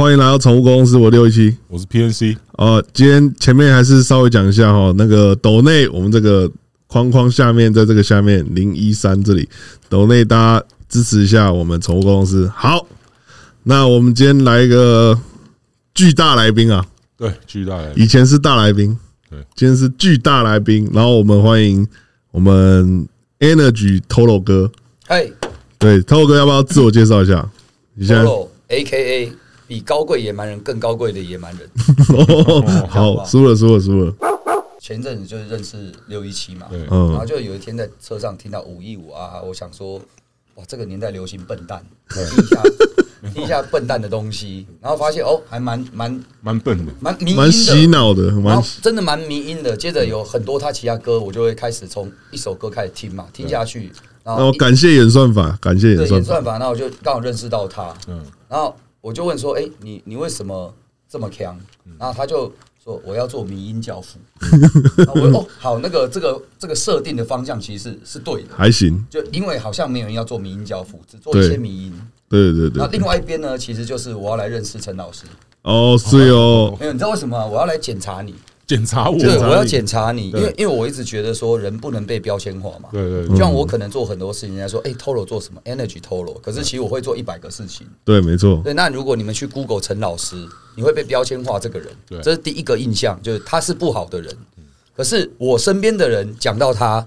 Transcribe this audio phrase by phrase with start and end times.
[0.00, 2.36] 欢迎来到宠物公司，我六一七，我是 PNC。
[2.52, 6.48] 呃，今天前面还是稍微讲一下哈，那个抖内我们这个
[6.86, 9.48] 框框下面，在这个下面零一三这里
[9.88, 12.48] 抖内，大家支持一下我们宠物公司。
[12.54, 12.86] 好，
[13.64, 15.18] 那我们今天来一个
[15.92, 16.86] 巨大来宾啊，
[17.16, 18.96] 对，巨大来宾，以前是大来宾，
[19.28, 20.88] 对，今天是巨大来宾。
[20.94, 21.84] 然后我们欢迎
[22.30, 23.08] 我们
[23.40, 24.70] Energy Toro 哥，
[25.08, 25.28] 哎，
[25.76, 27.50] 对，Toro 哥要不要自我介绍一下？
[27.94, 28.22] 你现在
[28.68, 29.32] A K A。
[29.68, 31.70] 比高贵野蛮人更高贵的野蛮人。
[32.88, 34.12] 好，输了，输了，输了。
[34.80, 40.00] 前阵子就是认识六一七嘛，嗯，然后就有一天在车上听到五一五啊，我想说，
[40.54, 42.62] 哇，这个年代流行笨蛋，听一下，
[43.34, 49.76] 听一下笨蛋的东西，然后发现哦，还蛮蛮蛮笨的，蛮迷蛮洗脑的，蛮真的蛮迷音的。
[49.76, 53.92] 接着有很多他其他歌，我就会开始从一首歌开始听嘛，听下去，
[54.24, 58.74] 然后感谢演算法，感谢演算法，然后我就刚好认识到他，嗯，然后。
[59.00, 60.74] 我就问说：“哎，你你为什么
[61.08, 61.58] 这么强？”
[61.98, 64.18] 然后他就说：“我要做迷音教父。
[65.14, 69.06] ”我说：“哦，好，那个这个这个设定的方向其实是是对的，还行。
[69.08, 71.92] 就因为好像没有人要做迷音教父，只做一些迷音。
[72.28, 72.82] 对对对。
[72.82, 75.24] 那另外一边呢，其实就是我要来认识陈老师。
[75.62, 76.76] 哦，是哦。
[76.78, 77.46] 没有，你知道为什么？
[77.46, 78.34] 我要来检查你。
[78.68, 82.90] 检查我，对，我要检查你，因为因为我一直觉得说人不能被标签化嘛。
[82.92, 87.86] 对对，就像我可能做很多事情，人家说哎，Toro 做什么？Energy Toro，可是其实我会做一百个事情。
[88.04, 88.60] 对，没错。
[88.62, 90.46] 对，那如果你们去 Google 陈老师，
[90.76, 91.88] 你会被标签化这个人，
[92.22, 94.36] 这是第一个印象，就是他是不好的人。
[94.94, 97.06] 可是我身边的人讲到他，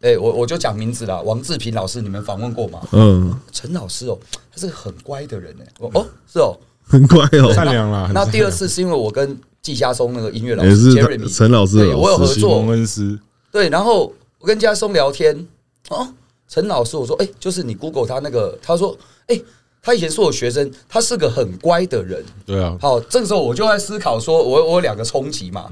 [0.00, 2.80] 哎，我我就讲名字了，王志平老师，你们访问过吗？
[2.92, 4.18] 嗯，陈老师哦，
[4.50, 6.56] 他是个很乖的人哎，哦，是哦，
[6.86, 8.10] 很乖哦，善良啦。
[8.14, 13.18] 那第二次是因为我跟季家松那个音乐老师，Jeremy 陈老师，对我有合作，蒙恩师，
[13.50, 15.46] 对，然后我跟家松聊天，
[15.88, 16.06] 哦，
[16.48, 18.96] 陈老师，我说，哎，就是你 Google 他那个，他说，
[19.26, 19.40] 哎，
[19.82, 25.70] 他以前是我学生，他是个很乖的人，对啊，好，这个时候我就在思考，说我我有两个冲击嘛，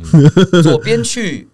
[0.63, 1.49] 左边去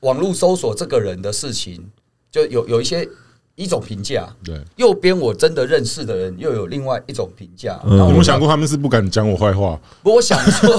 [0.00, 1.84] 网络搜索这个人的事情，
[2.30, 3.08] 就有有一些。
[3.56, 7.80] 一种评价，对，右边我真的认识的人又有另外一种评价。
[7.86, 9.78] 嗯、有没有想过他们是不敢讲我坏话？
[10.02, 10.74] 不，我想说，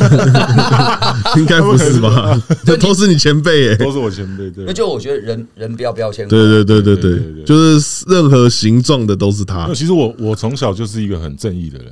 [1.39, 2.37] 应该不是吧？
[2.65, 4.51] 这都是你前辈哎，都是我前辈。
[4.51, 6.27] 对，那就我觉得人人不要标签。
[6.27, 9.73] 对对对对对，就是任何形状的都是他。
[9.73, 11.87] 其实我我从小就是一个很正义的人，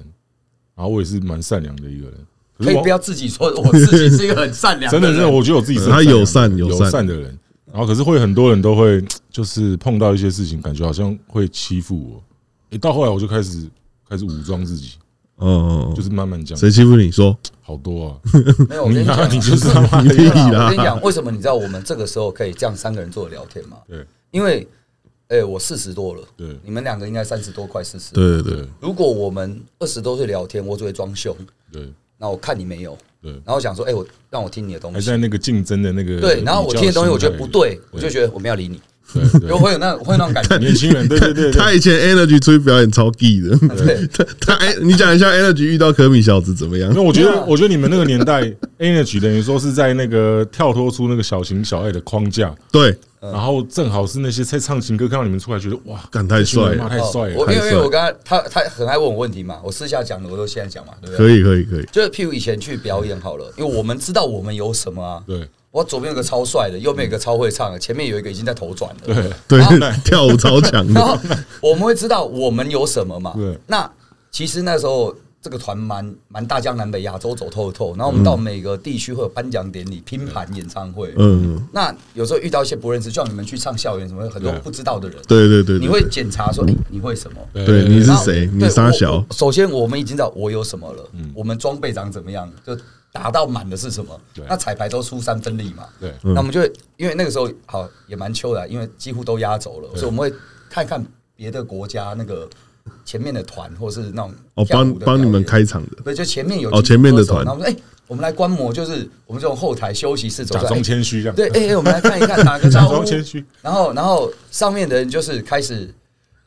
[0.75, 2.13] 然后我也是蛮善良的一个人。
[2.59, 5.01] 可以不要自己说 我自己是一个很善良的人。
[5.01, 7.37] 真的，真的，我觉得我自己是他友善友善的人。
[7.73, 12.23] 然后可是会很多人都会 就是碰到一些事情，感觉好像会欺负我。
[12.69, 13.67] 诶，到后来我就开始
[14.07, 14.91] 开始武装自己，
[15.39, 16.55] 嗯，就是慢慢讲。
[16.55, 17.35] 谁欺负你说？
[17.65, 18.19] 好多啊！
[18.69, 20.09] 没有，我跟你讲，你就是他妈的。
[20.09, 23.77] 我跟你讲，为什么你知道我们这个时候可以这样三个人坐着聊天吗？
[23.87, 24.67] 对，因为
[25.29, 28.13] 诶，我四十多了，对，你们两个应该三十多，快四十。
[28.13, 28.67] 对对对。
[28.79, 31.35] 如果我们二十多岁聊天，我只会装凶。
[31.71, 31.91] 对。
[32.23, 32.97] 那我看你没有。
[33.21, 38.81] 对，然后想说，哎，我让我听你的东西，还在那个竞争的那个对，然后我听的东西我觉得不对，我就觉得我们要理你，
[39.39, 40.57] 对， 会有那会有那种感觉。
[40.57, 46.89] 年轻人，对对对， 他以前 Energy 出去表演超 gay 的，对， 他他哎，你讲一下 Energy 遇到可米小子怎么样？
[46.91, 48.41] 因为我觉得，我觉得你们那个年代
[48.79, 52.93] Energy 等于说是在那个跳脱出那个小情小爱的框架，对，
[53.31, 57.35] 然后正好是那些在唱情歌，看到你们出来，觉得哇，干太帅了，太帅了。
[57.37, 61.27] 我因为因为我刚才他他很爱问我问题嘛，我私下讲的我都现在讲嘛，对不对？
[61.27, 65.47] 可以可以可以，就是譬如以前去表演好了，因为我们知道我们有什么啊，对。
[65.71, 70.85] 我左边有个超帅的，右边有个超会唱的，前面有一个已经在头转了，对对，跳舞超强。
[70.93, 71.17] 然后
[71.61, 73.33] 我们会知道我们有什么嘛？
[73.35, 73.57] 对。
[73.65, 73.91] 那
[74.29, 81.13] 其实那时候这个团蛮蛮大江南北亚洲走透透，然后我们到每个地区会有颁奖典礼、拼盘演唱会。
[81.17, 81.61] 嗯。
[81.73, 85.21] 那有时候遇到一些不认识，就像你们去唱校园什么，很多不知道的人。
[85.27, 85.77] 对对对。
[85.77, 87.37] 你会检查说，哎，你会什么？
[87.53, 88.49] 对，你是谁？
[88.53, 89.21] 你啥小？
[89.31, 91.09] 首先，我们已经知道我有什么了。
[91.11, 91.29] 嗯。
[91.35, 92.51] 我们装备长怎么样？
[92.65, 92.75] 就。
[93.11, 94.19] 打到满的是什么？
[94.49, 95.83] 那彩排都出三分力嘛。
[95.99, 96.63] 对，那我们就
[96.97, 100.33] 因为那个时候好也蛮秋的，因为几乎都压轴了，所以我们会
[100.67, 101.05] 看看
[101.35, 102.49] 别的国家那个
[103.05, 111.35] 前面的团，或是那种哦帮帮你们开场的，对，就前面有哦前面的团，然后我们说哎，我们来观摩，就是我们这种后台休息室，假装谦虚这样。
[111.35, 113.45] 对，哎哎，我们来看一看，打个招呼，假装谦虚。
[113.61, 115.93] 然后然后上面的人就是开始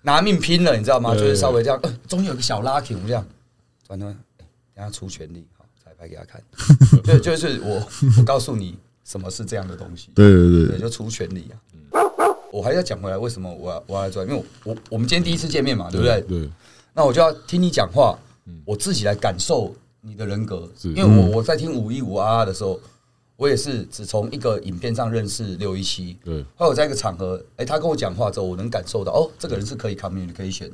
[0.03, 1.15] 拿命拼了，你知道吗？
[1.15, 3.27] 就是稍微这样，呃，中间有个小 lucky，我们这样
[3.87, 4.07] 转头。
[4.75, 6.43] 等下出全力，好，彩排给他看。
[7.03, 7.83] 对就是我，
[8.19, 10.11] 我告诉你什么是这样的东西。
[10.15, 11.57] 对对对，对，就出全力啊。
[12.57, 14.25] 我还要讲回来，为什么我要我要来做？
[14.25, 16.23] 因为我我我们今天第一次见面嘛，对不对？
[16.23, 16.49] 对。
[16.95, 18.19] 那我就要听你讲话，
[18.65, 20.67] 我自己来感受你的人格。
[20.85, 22.81] 因为我我在听五一五啊的时候，
[23.37, 26.17] 我也是只从一个影片上认识六一七。
[26.25, 26.43] 对。
[26.57, 30.71] 后来我在一个场合，哎，他跟我讲话之后，我能感受到，哦，这个人是可以 communication。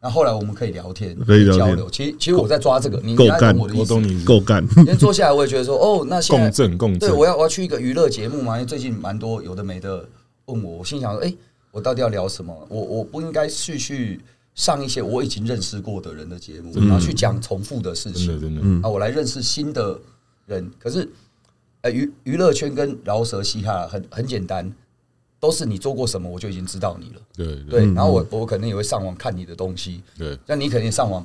[0.00, 1.90] 那后来我们可以聊天，可以交流。
[1.90, 4.64] 其实其实我在抓这个，你够干，我懂你够干。
[4.68, 7.00] 今天坐下来，我也觉得说，哦，那现在共振共振。
[7.00, 10.08] 对，我要我要去一个娱乐节目嘛，因为最近蛮多有的没的
[10.48, 11.34] 问我，我心想说，哎。
[11.70, 12.66] 我到底要聊什么？
[12.70, 14.18] 我我不应该去去
[14.54, 18.40] 上一些我已经认识过的人的节目，然后去讲重复的事情。
[18.40, 20.00] 真的，啊，我来认识新的
[20.46, 20.68] 人。
[20.78, 21.06] 可是，
[21.82, 24.72] 呃，娱娱乐圈跟饶舌嘻哈很很简单，
[25.38, 27.20] 都是你做过什么，我就已经知道你了。
[27.34, 27.84] 对对。
[27.92, 30.02] 然后我我可能也会上网看你的东西。
[30.16, 30.36] 对。
[30.46, 31.24] 那你肯定上网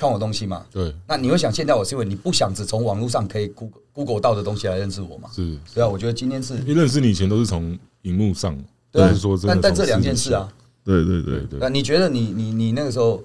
[0.00, 0.64] 看我东西嘛？
[0.72, 0.94] 对。
[1.06, 5.28] 那你会想现在我，是因为你不想只从网络上可以 Google Google 到的东西来认识我嘛？
[5.34, 5.58] 是。
[5.74, 6.54] 对啊，我觉得今天是。
[6.60, 8.56] 因为认识你以前都是从荧幕上。
[8.90, 9.02] 对，
[9.46, 10.48] 但但这两件事啊，
[10.84, 11.58] 对对对对。
[11.60, 13.22] 那你觉得你你你那个时候，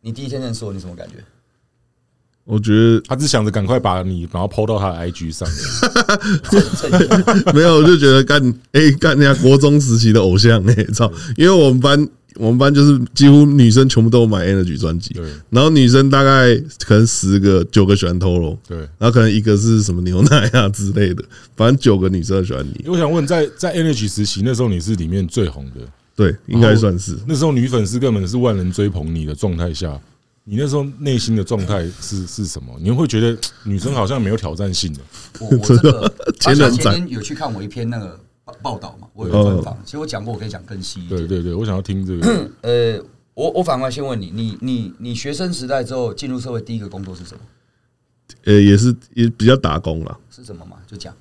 [0.00, 1.16] 你第一天认识我，你什么感觉？
[2.44, 5.58] 我觉得他只想着赶快把你然后 PO 到他的 IG 上面。
[7.54, 8.38] 没有，我就觉得干
[8.72, 11.10] 哎干人家国中时期的偶像哎操！
[11.38, 15.24] 因为我们班我们班就是几乎女生全部都买 Energy 专辑，对。
[15.50, 16.54] 然后女生大概
[16.84, 18.78] 可能十个九个喜欢 Toro，对。
[18.98, 21.24] 然后可能一个是什么牛奶啊之类的，
[21.56, 22.84] 反正九个女生喜欢你。
[22.88, 25.80] 我想问，在在 Energy 时期那时候你是里面最红的，
[26.16, 27.16] 对，应该算是。
[27.26, 30.00] 那时候女粉丝根本是万人追捧你的状态下。
[30.46, 32.70] 你那时候内心的状态是 是什么？
[32.78, 35.00] 你会觉得女生好像没有挑战性的？
[35.40, 38.20] 我我这个 前两天有去看我一篇那个
[38.62, 39.76] 报道嘛，我有专访。
[39.84, 41.20] 其实我讲过，我可以讲更细一点。
[41.20, 42.50] 对对对，我想要听这个。
[42.62, 43.00] 呃，
[43.34, 47.40] 我我反过来先问你，你你你学生时代之后进入社会第一个工作是什么？
[48.44, 50.18] 呃，也是也比较打工了。
[50.30, 50.76] 是什么嘛？
[50.86, 51.14] 就讲。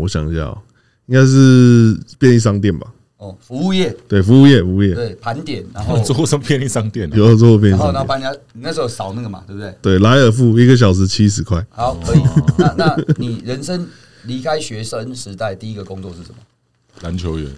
[0.00, 0.62] 我想一下，
[1.06, 2.92] 应该是便利商店吧。
[3.18, 7.10] 哦，服务业对，服务业，服务业对盘点，然后 做什么便利商店？
[7.14, 9.74] 有做便利商店，然后然后帮人家，你那时候扫那个嘛，对不对？
[9.82, 11.64] 对，莱尔富一个小时七十块。
[11.70, 12.22] 好，可以。
[12.58, 13.86] 那那你人生
[14.24, 16.36] 离开学生时代第一个工作是什么？
[17.02, 17.50] 篮球员。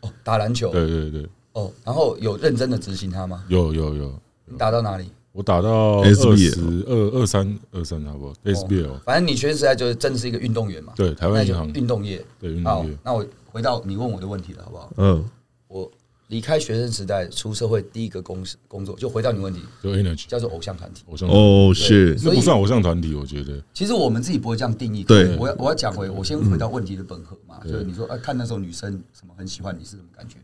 [0.00, 0.70] 哦，打篮球。
[0.70, 1.28] 对对对。
[1.52, 3.44] 哦，然后有认真的执行他吗？
[3.48, 4.20] 有有有。
[4.44, 5.10] 你打到哪里？
[5.32, 8.32] 我打到二十二二三二三，好不好。
[8.44, 8.98] SBL。
[9.04, 10.92] 反正你学生时代就是真的是一个运动员嘛。
[10.96, 12.24] 对，台湾银行运动业。
[12.40, 12.96] 对运动业。
[13.04, 14.92] 那我回到你问我的问题了，好不好？
[14.96, 15.24] 嗯。
[15.68, 15.90] 我
[16.28, 21.02] 离开学生时代出社会，第一个工工作就回到你问题，就 Energy 叫做偶像团体。
[21.08, 23.62] 偶像哦，是，那不算偶像团体，我觉得。
[23.72, 25.02] 其实我们自己不会这样定义。
[25.04, 27.58] 对，我要我要讲回，我先回到问题的本核嘛。
[27.64, 30.36] 就是你说，啊，看那时候女生什么很喜欢你是什么感觉？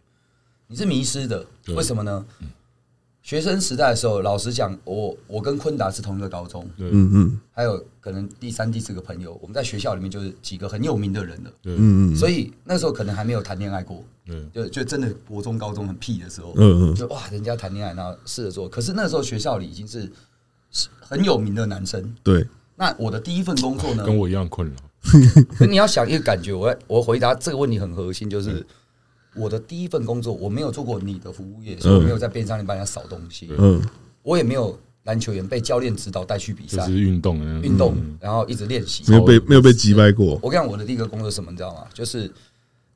[0.67, 1.47] 你是迷失的，
[1.77, 2.25] 为什么呢？
[3.25, 14.05] 学生时代的时候，老实讲，我我跟坤达是同一个高中，嗯嗯，还有可能第三、第四个朋友，我们在学校里面就是几个很有名的人了，嗯嗯，所以那时候可能还没有谈恋爱过，
[14.53, 20.06] 就就真的国中、高中很屁的时候，嗯嗯，就哇，人家谈恋爱，然后试着做，可是那时候学校里已经是
[21.00, 22.47] 很有名的男生，对，
[22.77, 24.75] 那我的第一份工作呢，跟我一样困扰，
[25.56, 28.62] 可 你要想一个感觉，我我回答这个问题很核心，就是。
[29.37, 33.49] 我的第一份工作，我没有做过你的服务业，所以我没有在便利商店帮人家扫东西。
[33.59, 33.83] 嗯，
[34.23, 40.39] 我也没有篮球员被教练指导带去比赛，就是运动，运动，然后一直练习，没有被没有被击败过。
[40.43, 41.85] 我跟你讲，我的第一个工作是什么，你知道吗？
[41.93, 42.31] 就是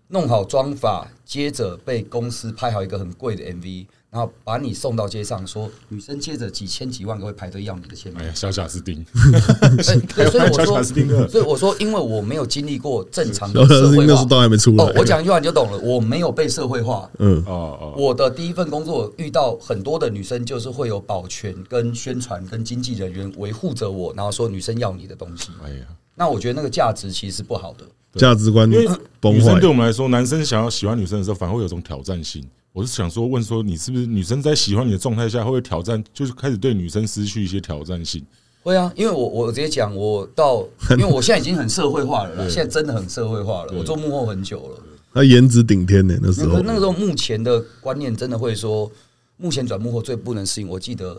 [0.08, 3.86] 弄好妆法，接着被公司拍好一个很贵的 MV。
[4.10, 8.22] 然后把你送到街上，说女生接着几千几万个会排队要你的签名。
[8.22, 9.04] 哎呀，小贾斯汀。
[9.84, 10.82] 所以我说，
[11.28, 14.82] 所以我说，因为我没有经历过正常的社会化，都还没出来。
[14.82, 17.10] 哦，我讲一句话你就懂了，我没有被社会化。
[17.18, 17.94] 嗯，哦哦。
[17.98, 25.50] 我的第一份工作遇到很多的女生，就是会有保全、跟宣传、跟经纪人员维护着我，然后说女生要你的东西。
[25.62, 27.84] 哎呀，那我觉得那个价值其实是不好的，
[28.18, 28.70] 价值观。
[28.70, 28.86] 因为
[29.32, 32.44] 女生对我们来说，男生想要喜欢女生的时候，反而会有种挑战性。
[32.72, 38.24] 我是想说，问说你是不是女生在喜欢你的状态下，会不会挑战，就是开始对女生失去一些挑战性？
[38.62, 43.72] 会啊，因为我我直接讲，我到， 因为我现在已经很社会化了啦，现在真的很社会化了。
[43.76, 44.82] 我做幕后很久了，
[45.12, 46.60] 那颜值顶天呢，那时候。
[46.60, 48.90] 那个时候目前的观念真的会说，
[49.38, 50.68] 目前转幕后最不能适应。
[50.68, 51.14] 我记得，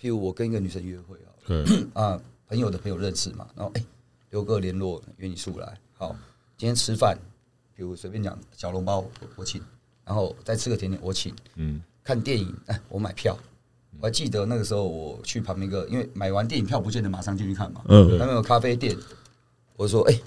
[0.00, 1.64] 譬如我跟一个女生约会啊，
[2.00, 3.84] 啊，朋友的朋友认识嘛，然后哎，
[4.30, 6.14] 留个联络，约你出来，好，
[6.64, 7.14] 今天吃饭，
[7.76, 9.04] 比如随便讲小笼包，
[9.36, 9.60] 我请。
[10.02, 11.34] 然后再吃个甜点，我请。
[11.56, 13.36] 嗯，看电影，哎，我买票。
[14.00, 17.82] 我还记得那个时候，我去旁边一个，因为买完电影票不见得马上进去看嘛。
[17.88, 18.96] 嗯，那边有咖啡店。
[19.76, 20.18] 我说，哎，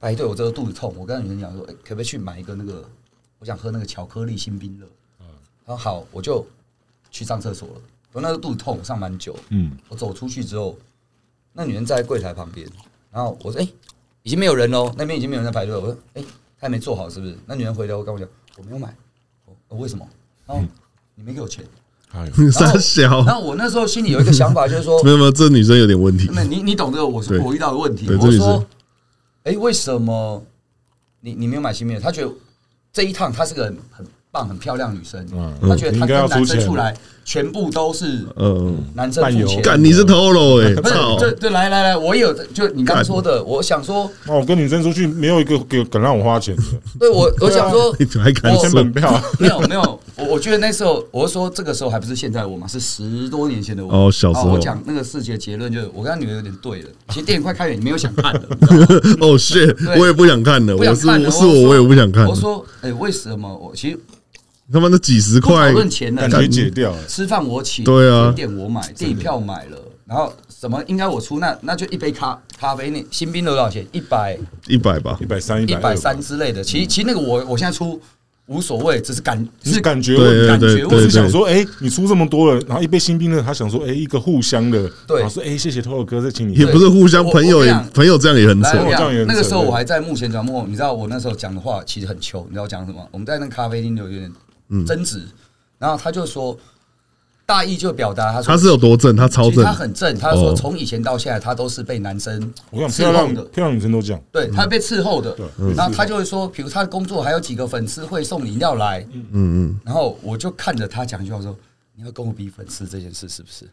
[0.00, 0.92] 排队，我这个肚子痛。
[0.98, 2.84] 我跟女生讲说，哎，可不可以去买一个那个？
[3.38, 4.86] 我想喝那个巧克力新冰乐。
[5.20, 5.26] 嗯，
[5.64, 6.44] 他说好，我就
[7.08, 7.74] 去上厕所了。
[8.10, 9.38] 我那个肚子痛，上蛮久。
[9.50, 10.76] 嗯，我走出去之后，
[11.52, 12.68] 那女人在柜台旁边，
[13.12, 13.72] 然后我说：“哎、欸，
[14.22, 16.24] 已经没有人喽，那边已经没有人在排队。”我说：“哎、欸，
[16.58, 18.94] 他还没做好是不是？”那女人回头跟我讲：“我没有买。
[19.68, 20.06] 我”为什么？
[20.46, 20.64] 然后
[21.14, 21.64] 你没给我钱。
[22.52, 23.24] 傻小。
[23.24, 27.06] 然后我那时候心里有一个想法， 就是说：“没有没有，这女生有点问题。”那你你懂这个？
[27.06, 28.06] 我我遇到的问题。
[28.10, 28.64] 我说
[29.44, 30.44] ：“哎、欸，为什么
[31.20, 32.00] 你你没有买新面？
[32.00, 32.32] 他觉得
[32.92, 33.76] 这一趟他是个很。
[33.90, 35.24] 很”棒，很漂亮女生，
[35.60, 39.60] 她觉得她跟男生出来全部都是嗯男生付钱。
[39.60, 46.62] 干你是偷了哎， 不是对对，来来来，我有就你刚说的，我想说，那我跟女生出去没有一个给敢让我花钱的。
[46.98, 49.22] 对我我想说， 你还敢先本票？
[49.38, 56.88] 没有没有，我我觉得那时候我说这个时候还不是现在我嘛，是十多年前的我哦，小时候我讲那个事情的结论就是，我跟他女儿有点对了。
[57.10, 58.40] 其实电影快开演，你没有想看的
[59.20, 62.26] 哦，shit，我也不想看的，我是是我我也不想看。
[62.26, 63.98] 我说哎，为什么我其实。
[64.72, 66.94] 他妈的几十块，讨论钱的感觉解掉。
[67.06, 73.86] 吃饭我请，对啊，点我买，电影票买了，然后什么应该我出，那那就一杯咖咖啡，那新兵的多少钱？
[73.92, 76.64] 一百一百吧，一百三一百三之类的。
[76.64, 78.00] 其实其实那个我我现在出
[78.46, 88.70] 无所谓，只是感是感觉，感觉我是想说，哎，你出这么多了，然后一杯新兵的，他想说，哎，一个互相的，对，说，哎，谢谢 Toro 哥，再请你，也不是互相，朋友也朋友这样也很扯。
[89.26, 93.06] 那个时候我还在幕前转播，你知道我那时候讲的话其实很糗，你知道我讲什么？
[93.12, 94.30] 我们在那咖啡厅就有点
[94.86, 95.22] 争执。
[95.78, 96.56] 然后他就说，
[97.44, 100.16] 大意就表达他说他是有多正，他超正，他很正。
[100.16, 102.40] 他说从以前到现在，他都是被男生
[102.72, 104.22] 伺候的，漂亮女生都这样。
[104.30, 105.36] 对他被伺候的，
[105.76, 109.80] 然后他就会说，比如他的工作还有几个粉丝会送饮料来，嗯嗯。
[109.84, 111.56] 然后我就看着他讲一句话说
[111.96, 113.68] ：“你要跟我比粉丝这件事是不是？”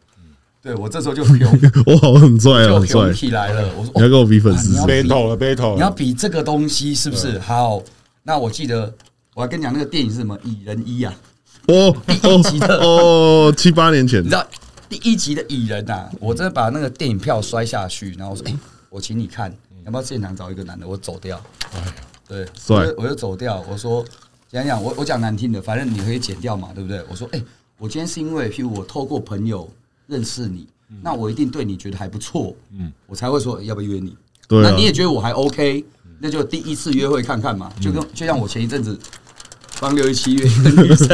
[0.62, 1.22] 对我这时候就
[1.86, 3.66] 我好很帅啊，很帅起来了。
[3.78, 7.38] 我说你要跟我比粉丝，battle 了 battle，你要比这个东西是不是？
[7.38, 7.82] 好，
[8.24, 8.92] 那我记得
[9.34, 10.38] 我还跟你讲那个电影是什么？
[10.44, 11.14] 蚁人一啊。
[11.68, 14.44] 哦，第一集的哦，七八年前，你知道
[14.88, 16.08] 第一集的蚁人呐？
[16.18, 18.54] 我真的把那个电影票摔下去，然后我说：“哎，
[18.88, 20.88] 我请你看，要不要现场找一个男的？
[20.88, 21.40] 我走掉。”
[22.26, 23.64] 对，帅，我就走掉。
[23.70, 24.04] 我说
[24.50, 27.42] ：“讲讲，我我讲难听的，反正你可以剪掉嘛，对不对？”我说：“哎，
[27.78, 29.70] 我今天是因为譬如我透过朋友
[30.08, 30.66] 认识你，
[31.02, 34.16] 那我一定对你觉得还不错，嗯，我才会说要不要约你。
[34.48, 35.84] 对，那你也觉得我还 OK，
[36.18, 38.98] 那就第一次约会看看嘛，就跟就像我前一阵子。”
[39.80, 41.08] 帮六一七约一个女生，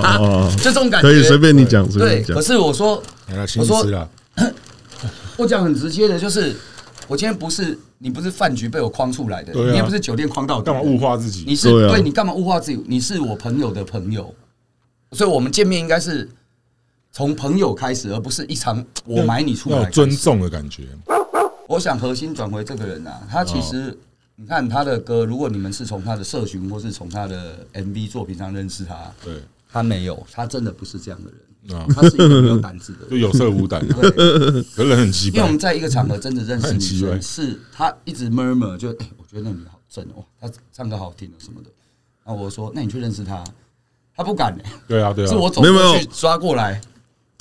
[0.58, 1.08] 就这种感觉。
[1.08, 2.20] 可以随便你讲，对。
[2.24, 3.00] 可是我说，
[3.58, 3.86] 我说，
[5.38, 6.54] 我讲很直接的，就是
[7.06, 10.64] 我今天不是你，不是饭局被我框出来的，你也不是酒店框到的。
[10.64, 11.44] 干嘛物化自己？
[11.46, 12.82] 你是对，你干嘛物化自己？
[12.88, 14.34] 你是我朋友的朋友，
[15.12, 16.28] 所以我们见面应该是
[17.12, 19.88] 从朋友开始，而不是一场我买你出来。
[19.90, 20.82] 尊重的感觉。
[21.68, 23.96] 我想核心转回这个人啊，他其实。
[24.36, 29.34] 你看他的歌，如果你们是从他的社群或是从他的 MV 作品上认识他，对，
[29.70, 31.30] 他没有，他真的不是这样的
[31.62, 35.36] 人，啊他是一个没有胆子的人， 就有色无胆，对， 人很奇怪。
[35.36, 41.70] 因为我们在一个场合真的认识女生，是他一直 murmur，就哎，我觉得那女好正哦，她唱歌好听哦什么的。
[42.24, 43.44] 然后我说，那你去认识他，
[44.16, 44.56] 他不敢。
[44.88, 46.80] 对啊，对啊，是我走过去抓过来。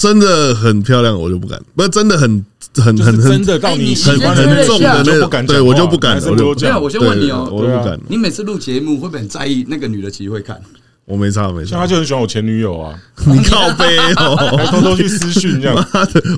[0.01, 1.62] 真的很漂亮，我就不敢。
[1.75, 2.43] 不是真的很
[2.75, 6.20] 很很真的到你很很重的那种，对我就不敢。
[6.20, 8.00] 没有，我先问你哦，我就不敢。
[8.08, 10.60] 你每次录节目会不会很在意那个女的其实会看？
[11.05, 11.77] 我没差，没差。
[11.77, 15.88] 他就很喜欢我前女友啊， 你靠背哦，还偷偷去私讯这样。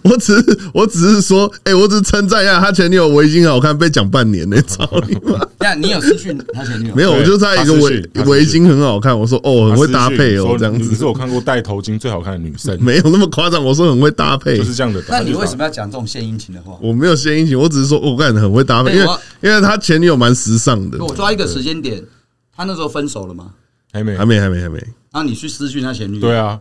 [0.03, 5.39] 我只是我只是说，哎，我只是称赞一下他前女友围巾好看，被讲半年呢，操你妈！
[5.60, 6.96] 那你有私讯他前女友？
[6.96, 10.89] 没有，我就在一个围围巾很好看，我说哦，很会搭配哦，这样子。
[10.89, 13.63] 只是我看过戴头巾最好看的女生，没有那么夸张。
[13.63, 15.03] 我说很会搭配，就是这样的。
[15.08, 16.75] 那你为什么要讲这种献殷勤的话？
[16.82, 19.08] 我没有献殷勤，我只是说我感觉很会搭配，因为
[19.41, 20.98] 因为他前女友蛮时尚的。
[21.03, 22.01] 我抓一个时间点，
[22.55, 23.51] 他那时候分手了吗？
[23.93, 24.83] 还没，还没，还没，还没。
[25.13, 26.21] 那你去私讯他前女友？
[26.21, 26.59] 对啊，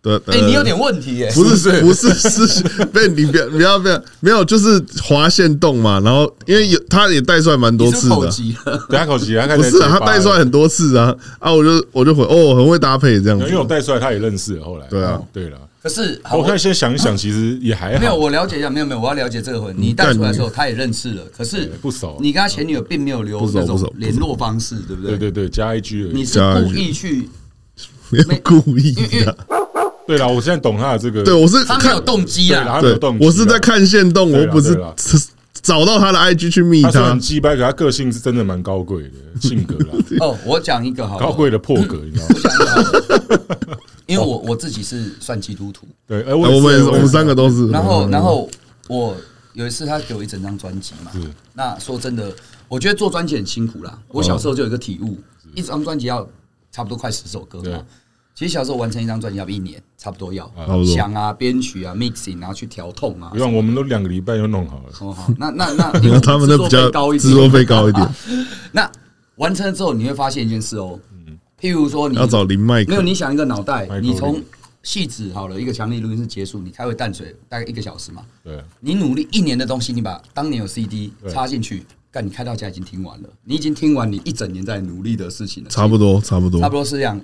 [0.00, 0.18] 对。
[0.28, 1.30] 哎，你有点问题耶！
[1.34, 6.00] 不是， 不是私讯，不是 你不要，不要，不要，没有，就是划线动嘛。
[6.00, 8.16] 然后因为有，他也带出来蛮多次的。
[8.16, 9.46] 等下口急啊！
[9.54, 11.52] 不是，他带出来很多次啊啊！
[11.52, 13.44] 我就我就回哦，很会搭配这样子。
[13.44, 14.64] 因为我带出来，他也认识了。
[14.64, 15.58] 后来，对啊，对了。
[15.82, 18.00] 可是，我可以先想一想，其实也还好。
[18.00, 19.74] 没有，我了解一下，没有没有，我要了解这个婚。
[19.78, 22.18] 你带出来的时候，他也认识了，可是不熟。
[22.20, 25.12] 你跟他前女友并没有留那种联络方式，对不对？
[25.16, 26.12] 对对对，加 IG 了。
[26.12, 27.28] 你是故意去？
[28.10, 29.36] 没有故意的。
[30.06, 31.22] 对啦，我现在懂他的这个。
[31.22, 32.80] 对，我是他没有动机啊。
[32.80, 34.78] 对，我是在看线动，我不是
[35.62, 36.90] 找到他的 IG 去密他。
[36.90, 39.88] 他很鸡掰，可他个性是真的蛮高贵的性格啦。
[40.20, 42.34] 哦，我讲一个好，高贵的破格，你知道吗？
[42.34, 43.78] 我讲一个。
[44.06, 47.68] 因为我我自己是算基督徒，对，我们我们三个都是。
[47.68, 48.50] 然后然后
[48.88, 49.16] 我
[49.52, 51.12] 有一次他给我一整张专辑嘛，
[51.54, 52.32] 那说真的，
[52.66, 53.96] 我觉得做专辑很辛苦啦。
[54.08, 55.16] 我小时候就有一个体悟，
[55.54, 56.28] 一张专辑要
[56.72, 57.84] 差不多快十首歌嘛。
[58.40, 60.50] 其实小时候完成一张专辑要一年，差不多要，
[60.96, 63.28] 想啊、编曲啊、mixing，然后去调痛啊。
[63.28, 64.84] 不用，我们都两个礼拜就弄好了。
[64.98, 68.08] 哦好，那那那，因为 他们的比较高一点，制作费高一点。
[68.72, 68.90] 那
[69.36, 70.98] 完成了之后，你会发现一件事哦，
[71.60, 74.42] 譬如说你要找林麦克，没有你想一个脑袋，你从
[74.82, 78.22] 细致好了一个强力录音室结束，你开回淡水大概一个小时嘛。
[78.42, 85.68] 对，你努力一年的东西，你把当年有 CD 插进去，但你开到家已经听完了，你已经听完你一整年在努力的事情了。
[85.68, 87.20] 差不多，差不多，差不多是这样。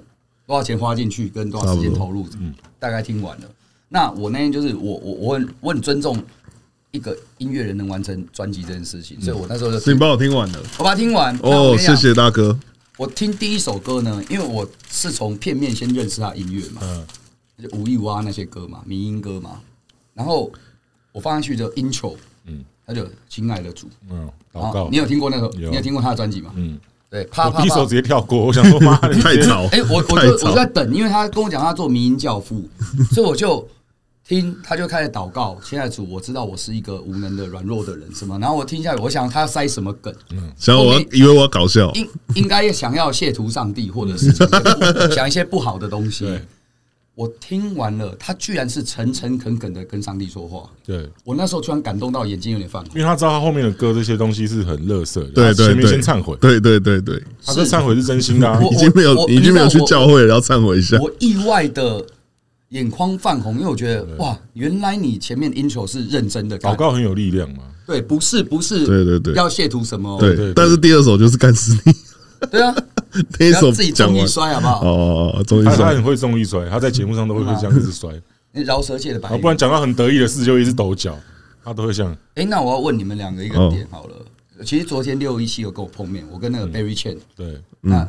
[0.47, 3.51] 多少钱花进去，跟多少时间投入，嗯，大概听完了。
[3.89, 6.23] 那我那天就是我我我很我很尊重
[6.93, 9.79] 一个音乐人能完成专辑这件事情，所以我那时候就。
[9.79, 11.37] 所以你帮我听完了，我把它听完。
[11.43, 12.59] 哦，谢谢大哥。
[12.97, 17.07] 我听第一首歌呢，因为我是从片面先认识他音乐嘛，嗯，
[17.63, 19.61] 就吴亦蛙那些歌嘛，民音歌嘛。
[20.15, 20.51] 然后
[21.13, 24.89] 我放上去的 intro，嗯，他就亲爱的主，嗯，祷告。
[24.91, 25.51] 你有听过那首？
[25.51, 26.53] 你有听过他的专辑吗？
[26.57, 26.79] 嗯。
[27.09, 28.45] 对，啪啪，第一首直接跳过。
[28.47, 29.67] 我想说，妈的， 太早！
[29.73, 32.69] 哎，我我就我就在等，因为他跟我讲他做民营教父，
[33.13, 33.67] 所以我就
[34.27, 35.57] 听，他就开始祷告。
[35.65, 38.37] 亲爱的主，我知道我是一个无能的软弱的人，什么？
[38.41, 40.13] 然后我听下来，我想他要塞什么梗？
[40.33, 44.33] 嗯，想我以为我要搞笑，应应该想要亵渎上帝，或者是
[45.15, 46.27] 讲 一些不好的东西。
[47.17, 50.71] 我听完了，他居然是诚诚恳恳的跟上帝说话。
[50.85, 55.29] 对，我那时候突然感动到眼睛有点泛红，因为他知道他后面的歌这些东西是很垃圾的。
[55.29, 56.37] 对对对，先忏悔。
[56.37, 60.99] 对对对对，他这忏悔是真心的，已经没有已经没有去教会了，要忏悔一下。
[61.01, 62.05] 我意外的
[62.69, 67.63] 眼眶泛红，因为我觉得哇，原来你前面 intro 是认真的，祷告很有力量嘛。
[67.87, 70.19] 对，不是不是，对对对，要亵渎什么？
[70.21, 71.93] 对，但是第二首就是干死你。
[72.51, 72.75] 对啊。
[73.39, 74.85] 那一首自己重力摔好不好？
[74.85, 78.11] 哦，重力摔，他很会重力摔，他在节目上都会会这样子摔。
[78.53, 81.19] 饶舌界的白，不然讲到很得意的事就一直抖脚，
[81.65, 82.15] 他都会这样。
[82.35, 84.15] 哎，那我要问你们两个一个点好了。
[84.65, 88.01] 其实昨天六一七有跟我碰面，我跟那个 Barry Chen，对，那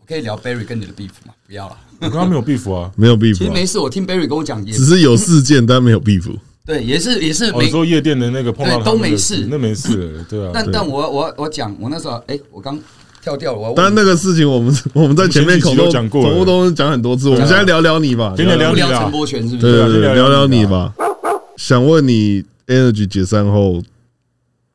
[0.00, 1.32] 我可以聊 Barry 跟你的 beef 吗？
[1.46, 3.38] 不要了，我跟他没有 beef 啊， 没有 beef。
[3.38, 6.32] 其实没事，我听 Barry 跟我讲，只是有事件，但没有 beef。
[6.64, 10.50] 对，也是也是，没说夜店的那个碰到都没事，那没事，对啊。
[10.54, 12.78] 但但我我我讲，我那时候哎，我刚。
[13.22, 17.28] 跳掉了，当然那个事情我们 我们在前面口都讲过，口都讲很多次。
[17.28, 19.72] 我们现在聊聊你吧，今天聊聊陈柏权是不是？
[19.72, 20.92] 对对对，聊聊你吧。
[21.56, 23.80] 想问你，Energy 解散后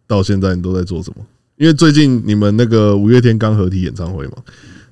[0.08, 1.26] 到现在你都在做什么？
[1.58, 4.38] 因为最近你们那个五月天刚合体演唱会嘛，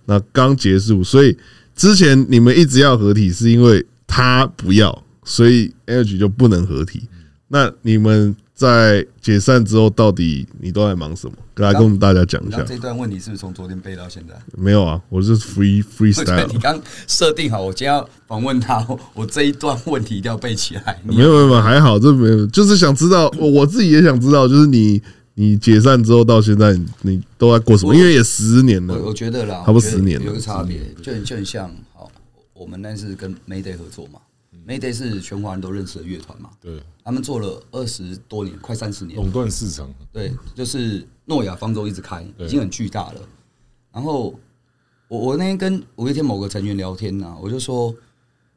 [0.05, 1.37] 那刚结束，所以
[1.75, 7.07] 之前你们一直要合体，是因为他不要，所以 Energy 就不能合体。
[7.47, 8.35] 那你们？
[8.55, 11.33] 在解散之后，到底你都在忙什么？
[11.57, 12.61] 来跟我们大家讲一下。
[12.63, 14.35] 这段问题是不是从昨天背到现在？
[14.57, 16.47] 没有啊，我是 free freestyle。
[16.51, 20.99] 你刚设定好，我今天要访问他， 我这一段问题一定要背起来。
[21.03, 25.01] 没有没有没有，还好，这没有，就是想知道，我自己也想知道，就是你
[25.35, 27.95] 你解散之后到现在，你都在过什么？
[27.95, 32.11] 因为也十年了，我觉得啦，差不多十年了，有个差别，就很就很像，好，
[32.53, 34.19] 我们那是跟 Mayday 合作嘛。
[34.67, 36.49] Mayday 是全华人都认识的乐团嘛？
[36.59, 39.87] 对，他们做了二十多年，快三十年，垄断市场。
[40.11, 43.21] 对，就是诺亚方舟一直开，已经很巨大了。
[43.91, 44.33] 然后
[45.07, 47.93] 我我那天跟五月天某个成员聊天呐，我就说，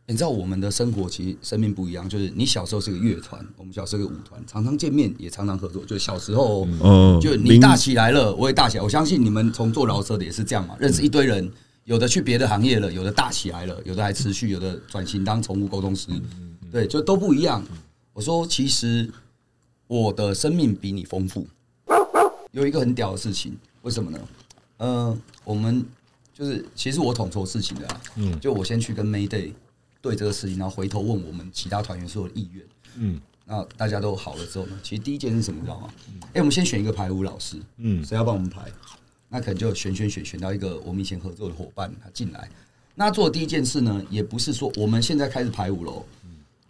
[0.07, 5.85] 你知道我们的生活其实生命不一样，就是你小时候是个乐团，我们小时候是个舞团，常常见面，也常常合作。
[5.85, 8.83] 就小时候，嗯，就你大起来了，我也大起来。
[8.83, 11.51] 我相信你们从做饶舌的也是这样嘛，认识一堆人。
[11.85, 16.11] 有的去别的行业了，有的大起来了，有的还持续，有的转型当宠物沟通师，
[16.71, 17.65] 对，就都不一样。
[18.13, 19.11] 我说，其实
[19.87, 21.47] 我的生命比你丰富。
[22.53, 24.29] 有一个很屌的事情，为什么呢？
[24.79, 25.85] 嗯，我们
[26.33, 29.53] 就是其实我统筹事情的，嗯，就我先去跟 Mayday
[30.01, 32.65] 对这个事情，然后回头问我们其他团员所有的意愿，
[32.97, 35.91] 嗯，那大家都好了之后呢，其实第一件是什么，知道吗？
[36.35, 38.63] 哎，我们先选一个排舞老师，嗯，谁要帮我们排？
[39.29, 42.49] 那可能就选选选选到一个我们以前合作的伙伴，他进来。
[42.95, 46.05] 那做的第一件事呢，也不是说我们现在开始排舞喽，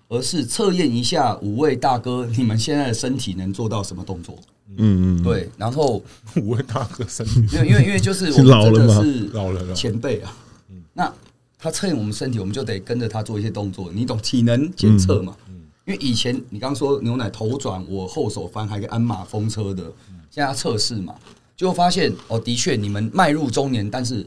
[0.09, 4.39] 而是测验一下五位大哥你们现在的身体能做到什么动作。
[4.77, 5.49] 嗯嗯，对。
[5.57, 6.03] 然后
[6.37, 10.37] 五位大哥身体，因为因为因为就是 我们真的是老了前辈啊。
[10.93, 11.13] 那
[11.59, 15.37] 他测验我们身体，我们就得跟着他做一些动作，你懂体能检测嘛？
[15.87, 19.85] 因为以前你刚说牛奶头转，我后手翻，还可以鞍马风车的，
[20.31, 21.15] 现在要测试嘛。
[21.57, 24.25] 就发现哦，的确你们迈入中年，但是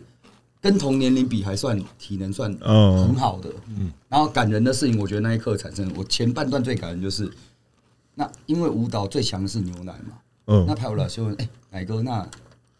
[0.59, 3.49] 跟同年龄比还算体能算很好的。
[3.69, 7.31] 嗯，然后感人的事情，我觉得那一刻产生，我前半段最感人就是，
[8.15, 10.17] 那因为舞蹈最强的是牛奶嘛。
[10.47, 12.27] 嗯，那排舞老师问，哎，奶哥，那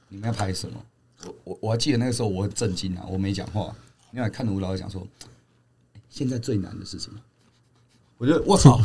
[0.10, 0.76] 你们要排什么？
[1.24, 3.76] 我我我还记得那个时候我很震惊啊，我没讲话，
[4.12, 5.06] 因为看着吴老师讲说，
[6.10, 7.20] 现在最难的是什么？
[8.18, 8.80] 我觉得我操，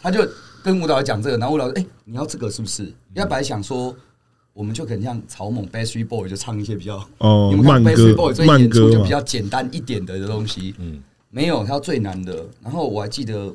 [0.00, 0.26] 他就
[0.62, 2.92] 跟舞蹈讲这个，然后舞蹈说，哎，你要这个是不是？
[3.14, 3.94] 要本来想说。
[4.54, 8.12] 我们就可能像草蜢 Backstreet Boy 就唱一些比较哦慢歌，
[8.44, 10.74] 慢歌就比较简单一点的的东西。
[10.78, 12.44] 嗯，没有，他最难的。
[12.60, 13.54] 然后我还记得，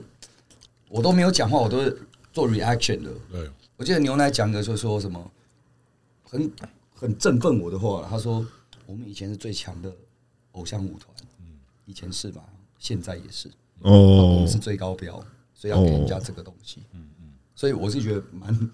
[0.87, 3.11] 我都没有讲话，我都是做 reaction 的。
[3.29, 5.31] 对，我记得牛奶讲的就说什么
[6.23, 6.51] 很
[6.93, 8.45] 很振奋我的话，他说
[8.85, 9.91] 我们以前是最强的
[10.53, 11.09] 偶像舞团，
[11.39, 12.43] 嗯，以前是吧？
[12.77, 13.49] 现在也是。
[13.81, 13.91] 哦，
[14.35, 15.21] 我们是最高标，
[15.53, 18.71] 所以要给人家这个东西，嗯嗯，所以我是觉得蛮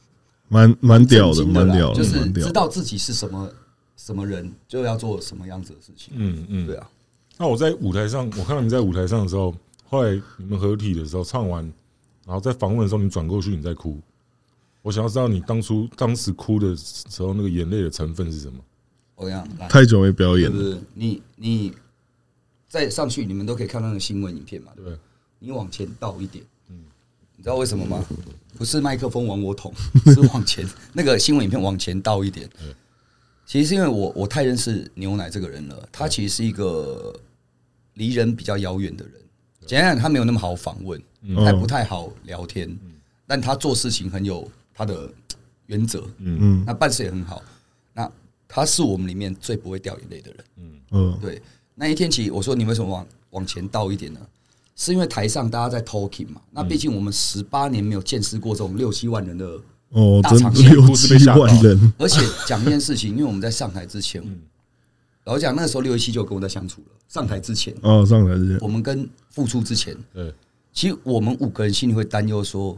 [0.48, 3.52] 蛮蛮屌的，蛮屌的，就是知道自己是什么
[3.96, 6.88] 什么人，就要做什么样子的事情，嗯嗯，对啊。
[7.38, 9.56] 那我在舞台上，我看到你在舞台上的时候，
[9.88, 11.64] 后来你们合体的时候唱完，
[12.26, 13.98] 然后在访问的时候，你转过去你在哭，
[14.82, 18.60] 我想要知道你当初当时哭的时候那个眼泪的成分是什么？
[19.16, 21.74] 我讲太久没表演了，你你。
[22.72, 24.72] 再上去，你们都可以看到那个新闻影片嘛？
[24.76, 24.96] 对，
[25.40, 26.76] 你往前倒一点，嗯，
[27.36, 28.06] 你知道为什么吗？
[28.60, 29.74] 不是麦克风往我捅，
[30.06, 30.64] 是往前
[30.94, 32.48] 那个新闻影片往前倒一点。
[33.44, 37.12] 其实是因为我我太认识牛奶这个人了，他其实是一个
[37.96, 39.14] 离人比较遥远的人。
[39.66, 41.02] 简单讲，他没有那么好访问，
[41.44, 42.78] 还不太好聊天，
[43.26, 44.48] 但他做事情很有
[44.80, 45.12] 他的
[45.66, 47.44] 原则，嗯嗯，那办事也很好。
[47.94, 48.10] 那
[48.48, 51.42] 他是我们里面最不会掉眼泪的人，嗯嗯，对。
[51.76, 54.20] 那一天起，我说你为什么往往前倒一点呢？
[54.78, 56.40] 是因为台上大家在 talking 嘛。
[56.52, 61.78] 那毕竟我们十八年没有见识过这种六七万人的哦大场面，六七万人。
[62.00, 64.24] 而且讲一件事情，因为我们在上台之前，
[65.26, 66.88] 老实讲那个时候六一七就跟我在相处了。
[67.10, 70.34] 上台之前，哦，上台之前，我们跟付出之前，对，
[70.72, 72.78] 其实我们五个人心里会担忧说。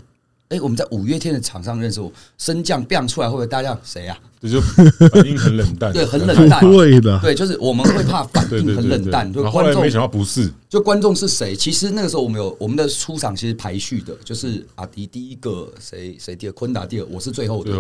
[0.52, 4.20] 哎，我们在五月天的场上认识我，升降变出来会不会大家谁啊？
[4.42, 9.32] 这就反应很冷淡，对，很冷淡，对的，对，就是我们会怕反应很冷淡。
[9.32, 11.56] 就观众没想到不是，就观众是谁？
[11.56, 17.72] 其实那个时候我们有我们的出场，其实排序的就是阿迪第一个，谁谁第二，坤达第二，我是最后的。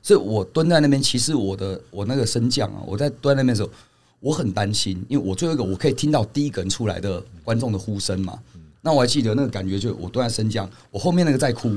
[0.00, 3.68] 所以我蹲在那边，其实我的我那个升降啊，我在蹲在那边的时候，
[4.20, 8.38] 我很担心，因为我最后一个我可以听到第一个人出来的观众的呼声嘛。
[8.80, 11.76] 那我还记得那个感觉，就我蹲在升降，我后面那个在哭。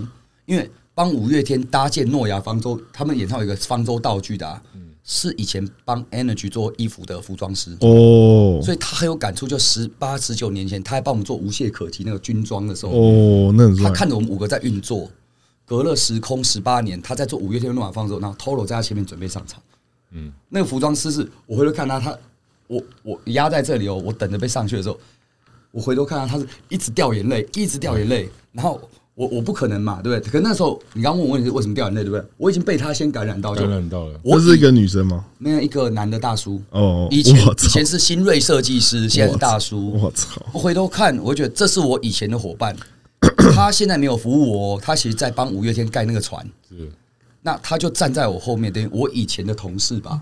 [0.50, 4.60] 因为帮五月天搭建诺亚方舟，他们演唱有一个方舟道具的，啊，
[5.04, 9.48] 是以前帮 Energy 做衣服的服装师哦，所以他很有感触。
[9.48, 15.08] 就十八十九年前，他还帮我们做无懈可击那个军装的时候哦，那他看着我们五个在运作，
[15.68, 19.62] 隔了时空十八年，他在做五月天诺亚方舟，然后 Toro 在他前面准备上场。
[20.14, 22.18] 嗯，那个服装师是我回头看他，他
[22.66, 25.00] 我我压在这里哦，我等着被上去的时候，
[25.70, 28.82] 我回头看他，他是一直掉眼泪，一直掉眼泪，然后。
[29.20, 30.32] 我我不可能嘛，对不对？
[30.32, 32.26] 可那时候你刚问我问题是为什么掉眼泪，对不对？
[32.38, 34.18] 我已经被他先感染到，感染到了。
[34.24, 35.26] 我是一个女生吗？
[35.38, 36.62] 没有，一个男的大叔。
[36.70, 39.92] 哦，以前以前是新锐设计师，现在是大叔。
[40.00, 40.42] 我操！
[40.54, 42.74] 我回头看，我觉得这是我以前的伙伴，
[43.54, 46.42] 他现在没有服务我，他其实在帮五月天盖那个船。
[46.70, 46.90] 是，
[47.42, 50.22] 那他就站在我后面，等于我以前的同事吧，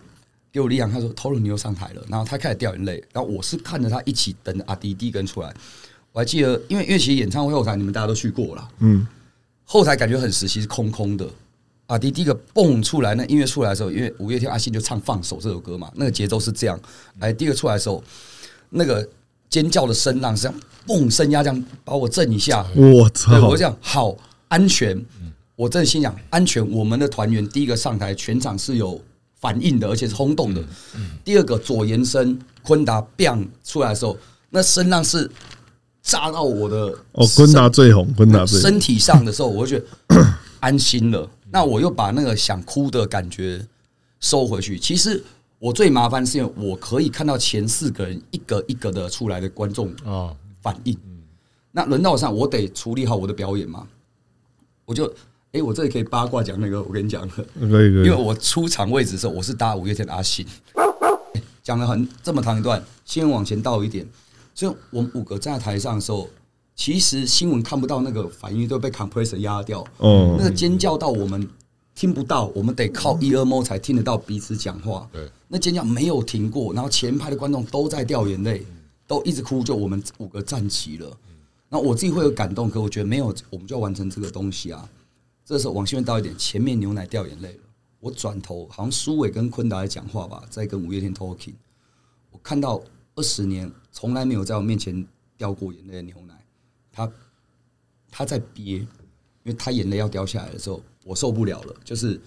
[0.51, 0.91] 给我力量。
[0.91, 5.53] 他说：“Toro，你又上台了。”然后他开始掉眼泪，然后我是看着他一起等阿迪第一个人出来。
[6.12, 9.06] 我还记得，因为因为其实演唱会后台你们大家都去过了，嗯，
[9.65, 11.28] 后台感觉很实，其实空空的。
[11.86, 16.78] 阿迪第一个蹦出来，那音乐出来的时候，因为五月天阿信就唱《放手》这首歌嘛，那个节奏是这样。
[17.20, 18.04] 哎，第一个出来的时候，
[18.70, 19.08] 那个
[19.50, 22.65] 尖叫的声浪是这样，蹦声压这样把我震一下。
[22.76, 23.48] 我操！
[23.48, 24.13] 我这样好
[24.50, 25.02] 安全，
[25.56, 26.67] 我真的心想安全。
[26.72, 29.00] 我们的团员第一个上台，全场是有
[29.39, 30.62] 反应的，而且是轰动的。
[31.24, 34.17] 第二个左延伸坤达 bang 出来的时候，
[34.50, 35.30] 那声浪是。
[36.08, 40.26] 炸到我的哦，坤达最红，坤达最红身体上的时候，我就觉得
[40.62, 41.30] 安心了。
[41.52, 43.62] 那我又把那个想哭的感觉
[44.22, 44.80] 收回去。
[44.80, 45.22] 其实
[45.60, 50.98] 我最麻烦是因为我可以看到前四个人一个一个的出来的观众啊反应。
[51.74, 53.86] 那轮到我上，我得处理好我的表演嘛。
[54.86, 55.13] 我就
[55.52, 57.93] 哎，我这里可以八卦讲那个，我跟你讲，可以可以。
[57.96, 60.46] 因为我出场位置的时候，我是搭五月天的阿信，
[61.62, 64.08] 讲了很这么长一段，先往前倒一点。
[64.58, 66.28] 所以我们五个站在台上的时候，
[66.76, 69.86] 其实新闻看不到那个反应，都被 compressor 压掉。
[69.98, 71.48] 哦，那个尖叫到我们
[71.93, 75.08] 听不到，我们得靠 ear mode 才听得到彼此讲话。
[75.13, 78.65] 对，那尖叫没有停过，然后前排的观众都在掉眼泪，
[79.06, 81.15] 都一直哭，就我们五个站齐了。
[81.70, 84.89] 那我自己会有感动，可我觉得没有，我们就要完成这个东西啊。
[85.46, 87.60] 这时候往前面倒一点，前面牛奶掉眼泪了。
[88.00, 91.54] 我转头，好像苏伟跟坤达在讲话吧，在跟五月天 talking。
[92.32, 92.82] 我看到。
[93.17, 96.36] 二十年从来没有在我面前掉过眼泪的牛奶，
[96.91, 97.12] 他
[98.12, 98.88] 他在憋，因
[99.45, 101.75] 为他眼泪要掉下来的时候，我受不了了。
[101.84, 102.21] 就是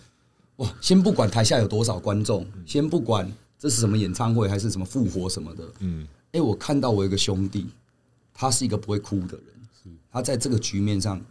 [0.57, 7.69] 哇，先不管台下有多少观众，先不管这是什么演唱会还是什么复活什么的，嗯，哎，我看到我一个兄弟，
[8.35, 11.25] 他是一个不会哭的人，他在这个局面上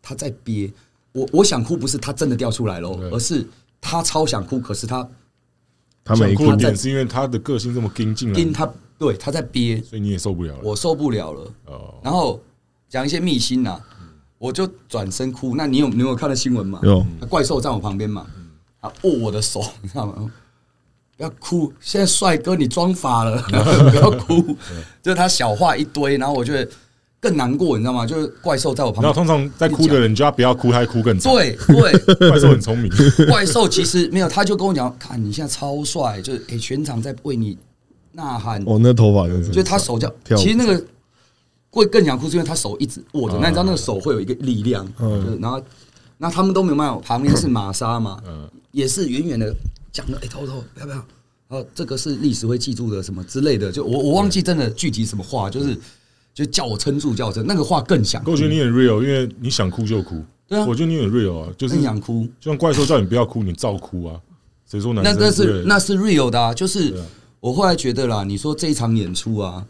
[0.00, 0.72] 他在憋。
[1.12, 3.44] 我我想哭不是他真的掉出来了，而是
[3.80, 5.08] 他超想哭，可是他
[6.04, 8.72] 他没哭点是因为他的个性这么硬进来，他。
[9.00, 10.60] 对，他在憋，所以你也受不了了。
[10.62, 11.52] 我受不了了。
[11.64, 12.38] 哦，然后
[12.86, 13.80] 讲一些秘辛呐，
[14.36, 15.56] 我就转身哭。
[15.56, 16.78] 那你有你有看到新闻吗？
[16.82, 18.26] 有，怪兽在我旁边嘛，
[18.78, 20.30] 他握我的手， 你知道吗？
[21.16, 23.40] 不要哭，现在帅哥你装法了，
[23.90, 24.54] 不要哭。
[25.00, 26.70] 就是他小话一堆，然后我觉得
[27.18, 28.04] 更难过，你知道吗？
[28.04, 29.04] 就是怪兽在我旁边。
[29.04, 31.32] 然后通常在哭的人，就要不要哭，他哭更惨。
[31.32, 32.92] 对对， 怪兽很聪明。
[33.28, 37.56] 怪兽其实没有，他就跟我讲，看你现在超帅，就是诶，全场在为你。
[38.12, 38.62] 呐喊！
[38.66, 40.84] 哦，那头发就是，就他手脚，其实那个
[41.70, 43.38] 会更想哭，是因为他手一直握着。
[43.40, 45.62] 那你知道那个手会有一个力量，嗯，然后，
[46.18, 47.00] 那他们都没有办法。
[47.00, 49.54] 旁边是玛莎嘛，嗯， 也是远远的
[49.92, 50.96] 讲的，哎，偷偷不要不要，
[51.48, 55.78] 然后这个是历史会记住的什么之类的，就我我忘记真的具体什么话，就是
[56.34, 58.22] 就叫我撑住，叫我撑，那个话更想。
[58.26, 60.22] 我觉得你很 real，因为你想哭就哭。
[60.48, 64.20] 对啊，我觉得你很 real 啊，就是你想哭，就像怪兽叫你不要哭，你照哭啊。
[64.68, 65.14] 谁说男生？
[65.16, 66.92] 那那是那是 real 的啊，就是。
[67.40, 69.64] 我后来觉得啦，你说这一场演出啊，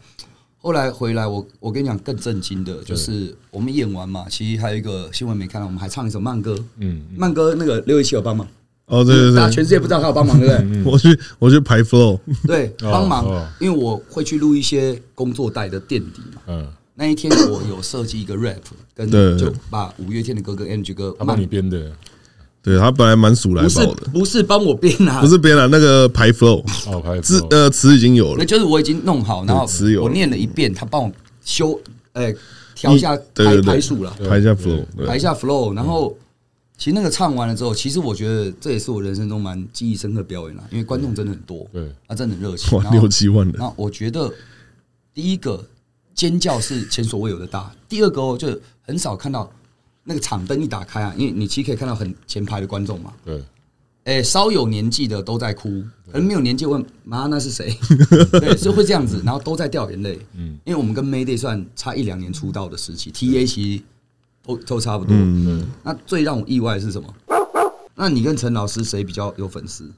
[0.57, 8.45] 后来回来我我跟你讲更震惊的，就是我们演完嘛，其实还有一个新闻没看到，我们还唱一首慢歌，嗯，慢歌那个六一七有帮忙，
[8.87, 10.83] 哦对对对，全世界不知道他有帮忙对不对？
[10.83, 13.25] 我去我去排 flow，对， 帮忙，
[13.59, 18.61] 因为我会去录一些工作带的垫底嘛，嗯，那一天我有设计一个 rap，
[18.93, 21.91] 跟就把五月天的哥哥 Angie 哥他帮你编的。
[22.63, 31.11] 对他本来蛮数来宝的，不是帮我编啊，不是编啊那个排 flow，哦排字呃词已经有了，那就是我已经弄好，然后词有我念了一遍，他帮我
[31.43, 31.79] 修，
[32.13, 32.31] 哎
[32.75, 36.15] 调一下排排数了，排一下 flow，排一下 flow，然后
[36.77, 44.31] 其实那个唱完了之后，其实我觉得这也是我人生中蛮记忆深刻的表演了，因为观众真的很多，对，他真的很热情，哇六七万人，那我觉得
[45.15, 45.65] 第一个
[46.13, 48.47] 尖叫是前所未有的大，第二个哦就
[48.83, 49.51] 很少看到。
[50.03, 53.13] 那个场灯一打开啊，因为你其实可以看到很前排的观众嘛。
[53.25, 53.43] 对。
[54.03, 55.69] 哎，稍有年纪的都在哭，
[56.11, 57.77] 可能没有年纪问妈那是谁？
[58.33, 60.19] 对，是会这样子，然后都在掉眼泪。
[60.35, 60.57] 嗯。
[60.65, 63.83] 因为我们跟 Mayday 算差一两年出道的时期，TA 其实
[64.43, 65.15] 都都差不多。
[65.15, 65.67] 嗯。
[65.83, 67.13] 那最让我意外的是什么？
[67.93, 69.91] 那你跟陈老师谁比较有粉丝？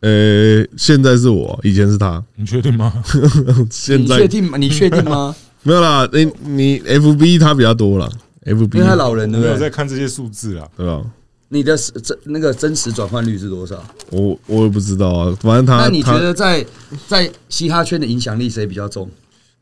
[0.00, 2.24] 呃，现在是我，以前是他。
[2.36, 3.04] 你确定吗？
[3.70, 4.56] 现在确定吗？
[4.56, 5.36] 你确定吗？
[5.64, 8.10] 没有啦，你你 FB 他比较多了。
[8.44, 9.50] F B，因为他老人，对不对？
[9.50, 11.04] 没有在看这些数字啊，对吧？
[11.50, 13.82] 你的真那个真实转换率是多少？
[14.10, 15.78] 我我也不知道啊，反正他。
[15.78, 16.64] 那你觉得在
[17.06, 19.08] 在嘻哈圈的影响力谁比较重？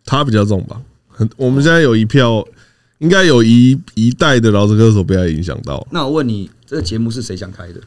[0.05, 0.81] 他比较重吧。
[1.09, 2.45] 很，我们现在有一票，
[2.99, 5.87] 应该有一一代的饶舌歌手被他影响到。
[5.91, 7.81] 那我问你，这个节目是谁想开的？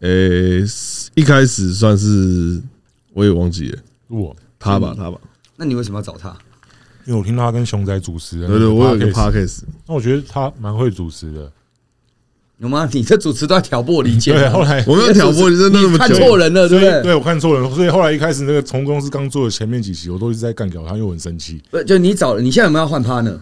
[0.00, 0.64] 诶，
[1.14, 2.60] 一开始算是
[3.12, 5.18] 我也忘记了，我他吧，他吧。
[5.56, 6.36] 那你为什么要找他？
[7.08, 11.50] 因为我听他跟熊仔主持人，对对，我有一个 podcast，那我觉得他蛮会主持的，
[12.58, 12.86] 有吗？
[12.92, 17.02] 你这主持都要挑拨离间， 对，后来我没有挑拨，你真的看错人了，对不对？
[17.04, 21.62] 对我看错人，所以后来一开始那个从公司刚做的前面几期，我都一直在干掉他，又很生气。
[21.70, 23.40] 不，就你找，你现在有没有要换他呢？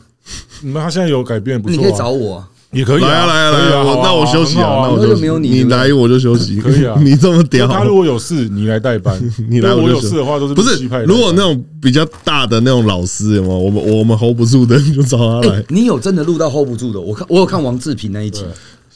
[0.62, 2.46] 那他现在有改变，不错，你可以找我。
[2.72, 4.00] 也可以来啊来啊来啊！
[4.02, 6.94] 那我休息啊，那我就没有你，你来我就休息，可以啊。
[7.00, 10.84] 你这么屌，他如果有事你来代班， 你来我有事的话都是不是？
[11.06, 13.56] 如果那种比较大的那种老师有没有？
[13.58, 15.64] 我们我们 hold 不住的就找他来。
[15.68, 17.00] 你有真的录到 hold 不住的？
[17.00, 18.44] 我看我有看王志平那一集，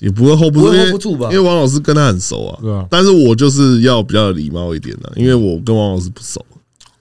[0.00, 1.28] 也不会 hold 不住，hold 不住吧？
[1.30, 2.84] 因为王老师跟他很熟啊，对啊。
[2.90, 6.44] 但是我就是要比较礼貌一点的，因为我跟王老师不熟。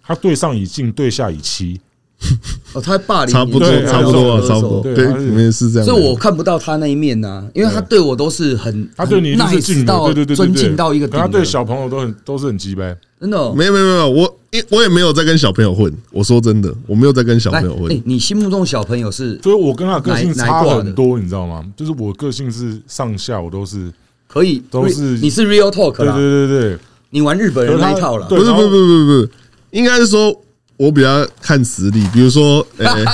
[0.02, 1.80] 他对上以敬，对下以欺。
[2.74, 5.88] 哦，他霸凌，差不多，差不多，差不多，对，里面是这样。
[5.88, 13.38] 所以我看不到他那一面呢，因为他对我都是很，他对你是敬到尊敬到一个，他对小朋友都很都是很鸡掰，真的。
[13.54, 14.38] 没有没有没有，我
[14.70, 15.92] 我也没有在跟小朋友混。
[16.12, 18.02] 我说真的，我没有在跟小朋友混。
[18.06, 19.40] 你心目中的小朋友是？
[19.42, 21.66] 所以我跟他个性差很多，你知道吗？
[21.78, 23.90] 就是我个性是上下我都是
[24.28, 26.78] 可以，都是你是 real talk，对对对对，
[27.12, 29.30] 你玩日本人那一套了，不是不是不是不是，
[29.72, 30.36] 应该是说。
[30.80, 33.06] 我比较看实力，比如说， 欸、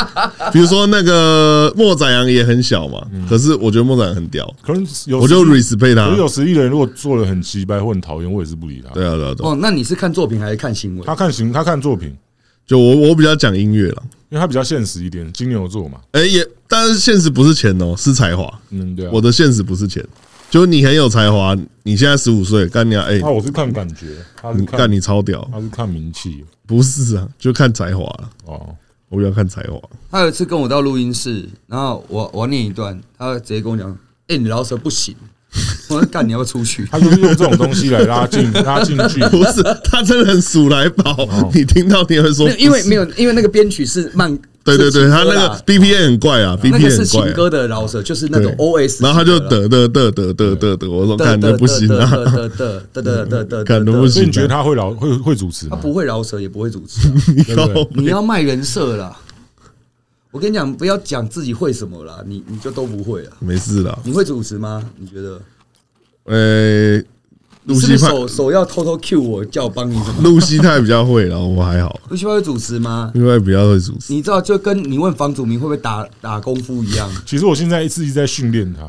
[0.54, 6.16] 比如说那个莫宰阳也很小嘛，嗯、可是我觉得莫宰羊很屌，可能有我就 respect 他。
[6.16, 8.94] 有实力的人如果做的很奇怪或很讨厌，我也是不理他。
[8.94, 9.48] 对啊，对啊，对。
[9.48, 11.04] 哦，那你是看作品还是看行为？
[11.08, 12.16] 他看行，他看作品。
[12.68, 15.98] 就我我比较讲音乐了，因为他比较现实一点，金牛座嘛。
[16.12, 18.48] 哎、欸，也，但是现实不是钱哦，是才华。
[18.70, 19.10] 嗯，对、啊。
[19.12, 20.06] 我的现实不是钱。
[20.52, 23.06] 就你很有才华，你现在十五岁，干你啊！
[23.10, 24.06] 哎，那我是看感觉，
[24.56, 28.30] 你看你超屌，他是看名气，不是啊，就看才华了。
[28.46, 28.76] 哦，
[29.10, 29.80] 我比较看才华。
[30.12, 33.96] 他有一次跟我到录音室，然后我我念一段，他直接跟我讲
[34.28, 35.16] ：“哎，你饶舌不行。”
[35.90, 39.30] 我说：“干你要不要出去？” 他就是用这种东西来拉近拉近距离。
[39.30, 41.16] 不是，他真的很数来宝。
[41.54, 44.38] 你听到你会说，因为没有，因为那个编曲是慢。
[44.66, 47.26] 对对对，他那个 B P A 很怪啊 B P A 是很怪啊。
[47.26, 55.76] 情歌的饶舌，就是那种 OS，然后他就得得得得得得得，我说看的 不行啊，得得得得得得得，看的不行所以你觉得他会饶会会主持吗？
[55.76, 57.08] 他不会饶舌，也不会主持？
[57.94, 59.16] 你要卖人设啦。
[60.32, 63.32] 我跟你讲，不要讲自己会什么啦，你你就都不会了。
[63.40, 63.98] 没事啦。
[64.04, 64.84] 你会主持吗？
[64.98, 65.40] 你觉得？
[66.26, 67.02] 呃，
[67.66, 70.22] 露西派手手要偷偷 Q 我，叫我帮你什么？
[70.22, 73.12] 露西泰比较会，然后我还好，露西派会主持吗？
[73.16, 74.14] 因为比较会主持。
[74.14, 77.10] 你知道，就跟你问房祖名会不会打打功夫一样。
[77.26, 78.84] 其实我现在一直一直在训练他，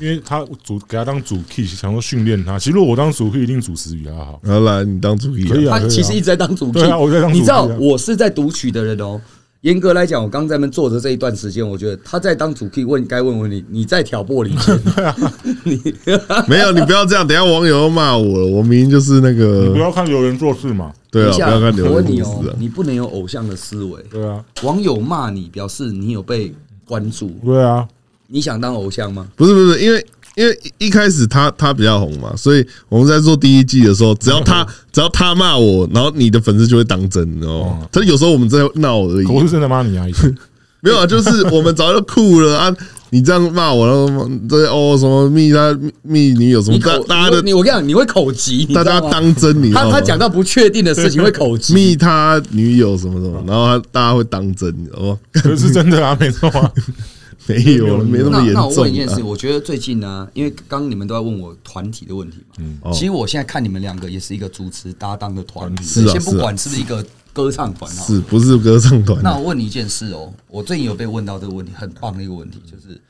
[0.00, 2.58] 因为他主给他当主 key，想说训练他。
[2.58, 4.40] 其实如果我当主 key，一定主持比他好。
[4.42, 9.20] 然后来你当主意可以啊他其实一直在当主 key，对啊我在当主 key 啊你知道，我是在读取的人哦。
[9.64, 14.78] 严格来讲，我刚在那边坐着这一段时间，我觉得他在当主 key 问该问问题，你在挑拨离间。
[15.64, 15.80] 你
[16.46, 18.46] 没有，你不要这样，等下网友要骂我了。
[18.46, 19.38] 我明明就是那你
[19.70, 22.56] 不，要看有人做事嘛，对啊，不要看留我问你哦言故事啊，。
[22.58, 24.02] 你不能有偶像的思维。
[24.10, 26.52] 对啊，网友骂你，表示你有被
[26.86, 27.30] 关注。
[27.42, 27.88] 对啊，
[28.26, 29.26] 你想当偶像吗？
[29.34, 37.86] 不是不是，因为因为一开始他他比较红嘛，所以我们在做第一季的时候，只要他只要他骂我，然后你的粉丝就会当真，你知道吗？
[37.92, 40.04] 他有时候我们在闹而已可，我是真的骂你啊！
[40.82, 42.76] 没有啊，就是我们早就酷了啊！
[43.08, 49.00] 你这样骂我，然后这哦什么蜜他蜜女友什么，大大家的你我跟你讲，你会口急，大家？
[49.00, 49.72] 当真，你？
[49.72, 51.72] 他他讲到不确定的事情会口急。
[51.74, 55.18] 蜜他女友什么什么，然后他大家会当真，你知道吗？
[55.32, 56.70] 可是真的啊，没错啊。
[57.46, 59.22] 没有，没那么严那那我问一件事。
[59.22, 68.02] 我觉得最近呢，因为刚刚你们都在问我团体的问题嘛，哦其实我现在看你们两个也是一个主持搭档的团体，是啊先不管是不是一个歌唱团啊。
[68.02, 69.22] 是不是歌唱团？
[69.22, 73.00] 那我问你一件事哦，我最近有被问到这个问题，很棒的一个问题，就是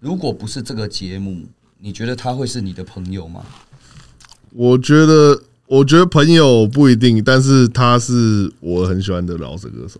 [0.00, 1.42] 如果不是这个节目，
[1.80, 3.44] 你觉得他会是你的朋友吗？
[4.52, 9.98] 我觉得，我觉得朋友不一定，但是他是我很喜欢的饶舌歌手，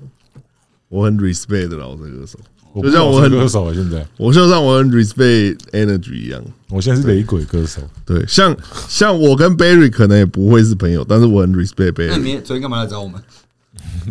[0.89, 2.39] 我很 respect 的饶舌歌手，
[2.83, 6.43] 就像我很歌手啊，现在我就像我很 respect energy 一样。
[6.71, 8.57] 我现在是雷鬼歌手，对，像
[8.89, 12.23] 像我跟 Barry 可能也不会是朋友，但是我很 respect 那你 Barry。
[12.23, 13.23] 明天昨天干嘛来找我们？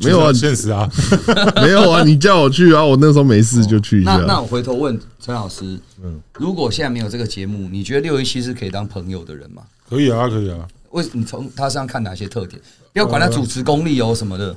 [0.02, 0.90] 没有啊现实啊。
[1.62, 4.18] 没有啊，你叫我去啊，我那时候没事就去一下。
[4.18, 9.64] 那那我回头问陈老师，嗯，如果现在没有这个节目，你觉得六一七是可以当朋友的人吗？
[9.90, 10.68] 可以啊，可以啊。
[10.92, 12.62] 为你从他身上看哪些特点？
[12.94, 14.56] 不要管他主持功力哦什么的。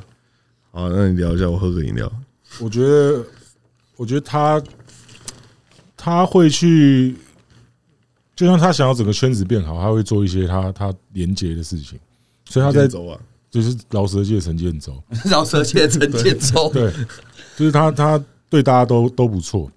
[0.70, 2.10] 好，那你聊一下，我喝个饮料。
[2.60, 3.24] 我觉得，
[3.96, 4.62] 我觉得他
[5.96, 7.16] 他会去，
[8.35, 11.98] 就像他想要整个圈子变好，他会做一些他他连接的事情。
[12.48, 13.18] 所以他在走啊，
[13.50, 16.92] 就是饶舌界陈建州， 饶舌界陈建州，对，
[17.56, 19.70] 就是他他对大家都都不错。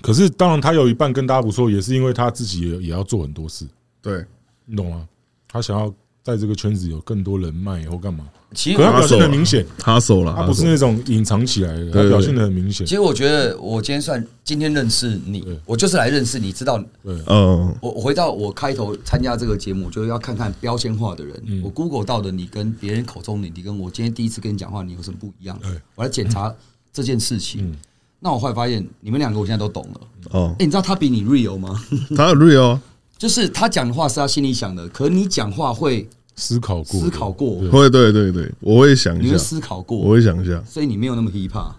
[0.00, 3.66] 可是当然，他有一半跟大家不错，也是因为他自己也也要做很多事，
[4.00, 4.24] 对，
[4.64, 5.08] 你懂吗？
[5.48, 5.92] 他想要
[6.24, 8.24] 在这个圈子有更多人脉以后干嘛？
[8.54, 12.94] 其实可他表现手啊得很明显，他手了，他不是那种隐藏起来的，他表现的很明显其。
[12.94, 21.62] 实我觉得我今天算今天认识你，我就是来认识你，知道嗯，我我回到我开头参加这个节目，就是要看看标签化的人。
[21.62, 25.58] 我 Google 到的你跟别人口中的你，跟我今天第一次跟你讲话，你有什么不一样？
[25.94, 26.54] 我来检查
[26.92, 27.76] 这件事情。
[28.20, 30.00] 那我后来发现，你们两个我现在都懂了。
[30.30, 31.78] 哦哎，，你知道他比你 real 吗？
[32.16, 32.82] 他 real 啊
[33.24, 36.06] 就是他讲的话是他心里想的，可你讲话会
[36.36, 37.58] 思考过，思考过。
[37.60, 37.70] 对。
[37.70, 40.62] 会，对对对，我会想你会一下，思考过，我会想一下。
[40.66, 41.72] 所以你没有那么 hip hop。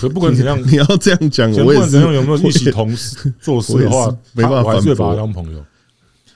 [0.00, 1.78] 可不管怎样， 你要这样讲，不我也是。
[1.78, 5.06] 管怎样有没有一起同事做事的话我也是，没办法他我还是会反驳。
[5.06, 5.58] 把他当朋友。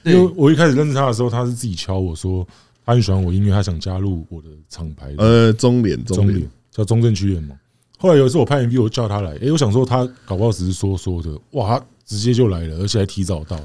[0.05, 2.47] 因对为我一开始认识他的时候，他是自己敲我说
[2.87, 5.25] 他很喜欢我音乐，他想加入我的厂牌的。
[5.25, 6.49] 呃中联中联。
[6.71, 7.57] 叫中正区联盟。
[7.99, 13.59] 后来有一次我拍 MV，我叫他来，诶，我想说他搞不好只是说说的，哇，他直接就来了，而且还提早到，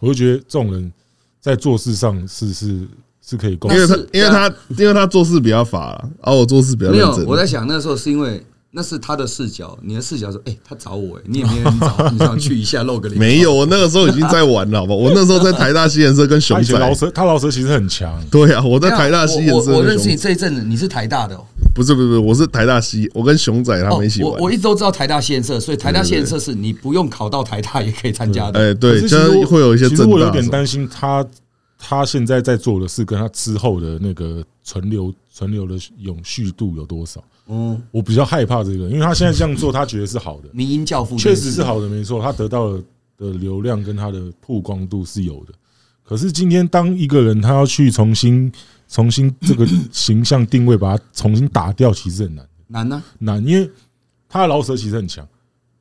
[0.00, 0.92] 我就觉得这种人
[1.40, 2.86] 在做事上是是
[3.22, 3.76] 是可以沟通。
[3.76, 8.44] 因为他因为他因为他做事比较法啦，而我做事比较没有认真。，我在想那时候是因为
[8.76, 13.18] 那是他的视角，你的视角说，哎，他找我，哎，你也没人找，你想去一下露个脸。
[13.20, 14.94] 没有，我那个时候已经在玩了，好吧？
[14.94, 21.44] 我那时候在台大西研社跟熊他以前饶仔，他老师其实很强，对啊，我在台大西研我我我认识你这一阵子，你是台大的哦。
[21.72, 24.32] 不是不是不是，我是台大西，我跟熊仔他们一起玩。
[24.32, 28.58] 哦我我一直都知道台大西研社，所以台大西研社是你不用考到台大也可以参加的。
[28.58, 31.24] 哎，对，就其实会有一些其实我有点担心他，
[31.86, 37.22] 他现在在做的事跟他之后的那个存留存留的永续度有多少？
[37.46, 42.82] 嗯，我比较害怕这个，因为他现在这样做，他觉得是好的，民音教父确实是好的，没错，他得到的
[43.18, 45.52] 的流量跟他的曝光度是有的。
[46.02, 48.50] 可是今天当一个人他要去重新
[48.88, 53.02] 重新这个形象定位，把它重新打掉，其实很难难呢。
[53.18, 53.70] 难，因为
[54.26, 55.26] 他的饶舌其实很强，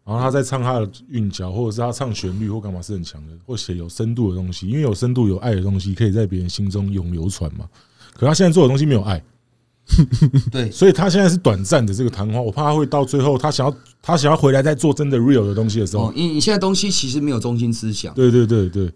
[0.05, 7.65] 然后他在唱他的韵脚，或者是他唱旋律或干嘛是很强的，或写有深度的东西，因为有深度有爱的东西可以在别人心中永流传嘛。
[8.13, 9.23] 可他现在做的东西没有爱，
[10.51, 18.91] 对，所以他现在是短暂的这个昙花，我怕他会到最后，他想要他想要回来再做真的 real 的东西的时候，你你现在东西其实没有中心思想，对对对对，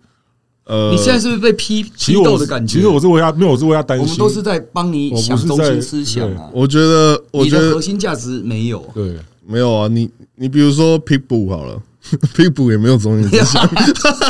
[0.65, 2.75] 呃，你现在是不是被批批斗的感觉？
[2.75, 4.05] 其实我是为他，没有，我是为他担心。
[4.05, 6.49] 我们都是在帮你想中心思想啊。
[6.53, 9.17] 我觉得，我觉得核心价值没有，对，
[9.47, 9.87] 没有啊。
[9.87, 11.81] 你你比如说 Pitbull 好了。
[12.33, 13.67] Pitbull 也没有中心思想，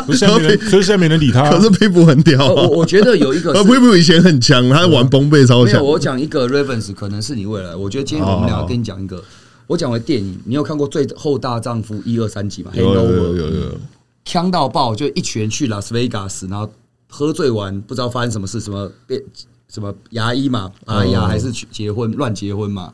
[0.08, 1.48] 所以现在没人，所以现在没人理他。
[1.52, 5.86] 可是 Pitbull 很屌，我我觉得有一个，Pitbull 以前很强，他玩崩背超强。
[5.86, 7.76] 我讲一个 reference，可能是你未来。
[7.76, 9.24] 我觉得今天我们两个跟你讲一个，
[9.68, 12.72] 我讲回电影，你有看过《最后大丈夫》一二三集吗？
[12.74, 13.78] 有有有有有，
[14.26, 16.68] 锵到爆，就一群人去拉斯维加斯，然后
[17.08, 19.22] 喝醉完，不知道发生什么事，什么变
[19.70, 22.92] 什么牙医嘛，拔牙还是去结婚乱结婚嘛？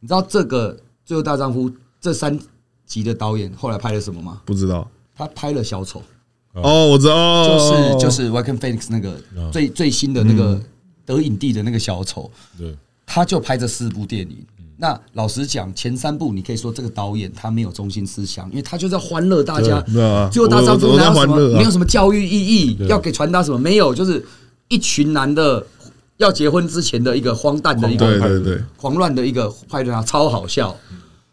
[0.00, 0.74] 你知道这个
[1.10, 1.68] 《最后大丈夫》
[2.00, 2.38] 这三。
[2.86, 4.42] 集的导演后来拍了什么吗？
[4.44, 6.02] 不知道，他拍了小丑。
[6.54, 9.14] 哦，我知道，就是就是 Joaquin Phoenix 那个
[9.52, 10.60] 最最新的那个
[11.06, 12.28] 得影帝的那个小丑。
[12.58, 14.44] 对，他就拍这四部电影。
[14.76, 19.80] 那老实讲，前三部你可以说这个导演他没有中心思想，因为他就是要欢乐大家。
[20.32, 24.26] 最后大丈夫没有什么没有什么教育意义，要给传达什么没有，就是
[24.66, 25.64] 一群男的
[26.20, 30.76] 要结婚之前的一个荒诞的一个对对对狂乱的一个拍的超好笑。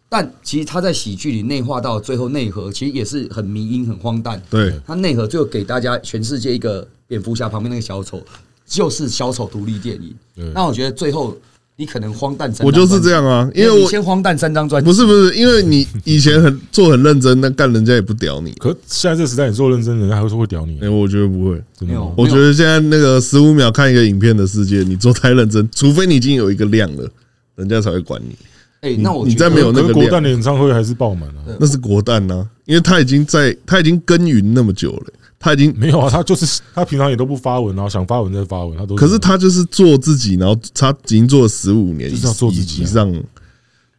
[0.09, 4.41] 但其实他在喜剧里内化到最后内核，其实也是很迷因、很荒诞。
[4.49, 8.23] 对，他内核最后给大家全世界一个蝙蝠侠旁边那个小丑，
[8.65, 10.15] 就是小丑独立电影。
[10.53, 11.35] 那我觉得最后
[11.79, 18.51] 你可能荒诞，我就是这样啊，因为我先荒诞三张专辑，不是不是，因为你以前很做很认真，那干人家也不屌你。
[18.53, 20.79] 可现在这时代你做认真，人家还会说会屌你？
[20.81, 22.01] 哎，我觉得不会，真的。
[22.17, 27.07] 我觉得现在那个十五秒看一个影片的世界，你做太认真，除非你已经有一个量了，
[27.55, 28.35] 人家才会管你。
[28.81, 31.45] 哎，那我你再没有那个国蛋的演唱会还是爆满啊？
[31.59, 38.95] 那是国蛋呐，因为他已经在，他已经耕耘那么久了，他已经没有啊，他就是他平常也都不发文，然后想发文再发文，他都。
[38.95, 43.11] 可是他就是做自己，然后他已经做了十五年，就是要做自己以上。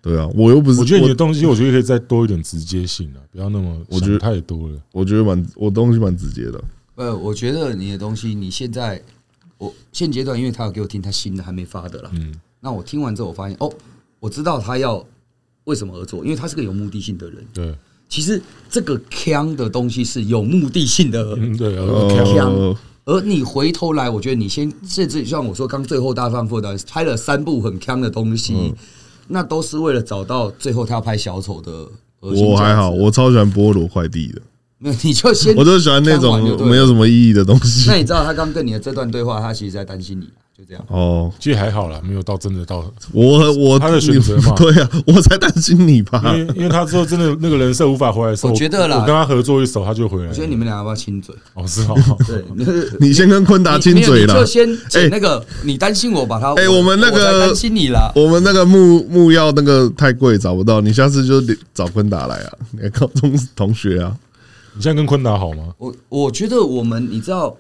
[0.01, 0.81] 对啊，我又不是。
[0.81, 4.79] 我觉得你的东西，我觉得可以再多一点直接性啊，不要那么我觉得太多了。
[4.93, 6.63] 我觉得蛮，我东西蛮直接的。
[6.97, 9.03] 呃，我觉得你的东西，你现在
[9.59, 13.73] 我现阶段，因为他有给我听他新的还没发的了，嗯，那我听完之后，我发现哦，
[14.21, 15.05] 我知道他要。
[15.65, 16.25] 为什么而做？
[16.25, 17.45] 因为他是个有目的性的人。
[17.53, 17.77] 对，
[18.09, 18.41] 其实
[18.71, 21.37] 这个腔的东西是有目的性的。
[21.39, 21.77] 嗯，对，
[22.25, 22.77] 腔。
[23.05, 28.75] 而你回头来，我觉得你先甚至像我说，刚最后大丈夫的拍了三部很腔的东西，
[29.29, 31.89] 那都是为了找到最后他要拍小丑的。
[32.21, 34.43] 我还好，我超喜欢菠萝快递的。
[34.79, 37.89] 没有，你就先， 我就喜欢那种没有什么意义的东西。
[37.89, 40.29] 那你知道他刚跟你的这段对话，他其实在担心你。
[40.59, 40.85] 就这样。
[40.89, 50.29] 哦，其实还好啦，没有到真的到我我他的选择嘛， 对啊，我才担心你吧，因为因为他说真的那个人设无法回来的时候，我觉得啦，我跟他合作一首他就回来。
[50.29, 51.33] 我觉得你们俩要不要亲嘴？
[51.55, 51.97] 哦，是哦，
[52.27, 52.45] 对，
[52.99, 61.41] 你先跟坤达亲嘴了，就先哎那个你担心我把他哎，我们那个担心你啦，我们那个木木药那个太贵找不到，你下次就
[61.73, 64.13] 找坤达来啊， 你高中同学啊，
[64.75, 65.67] 你现在跟坤达好吗？
[65.79, 67.57] 我我觉得我们你知道。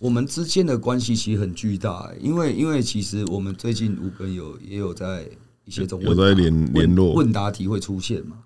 [0.00, 5.28] 我们之间的关系其实很巨大，欸，因为因为其实我们最近五个人有也有在
[5.66, 8.38] 一些中有在联联络问答题会出现嘛。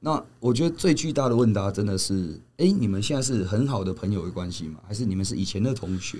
[0.00, 4.80] 那我觉得最巨大的问答真的是，哎，你们现在是很好的朋友的关系吗？
[4.86, 6.18] 还是你们是以前的同学？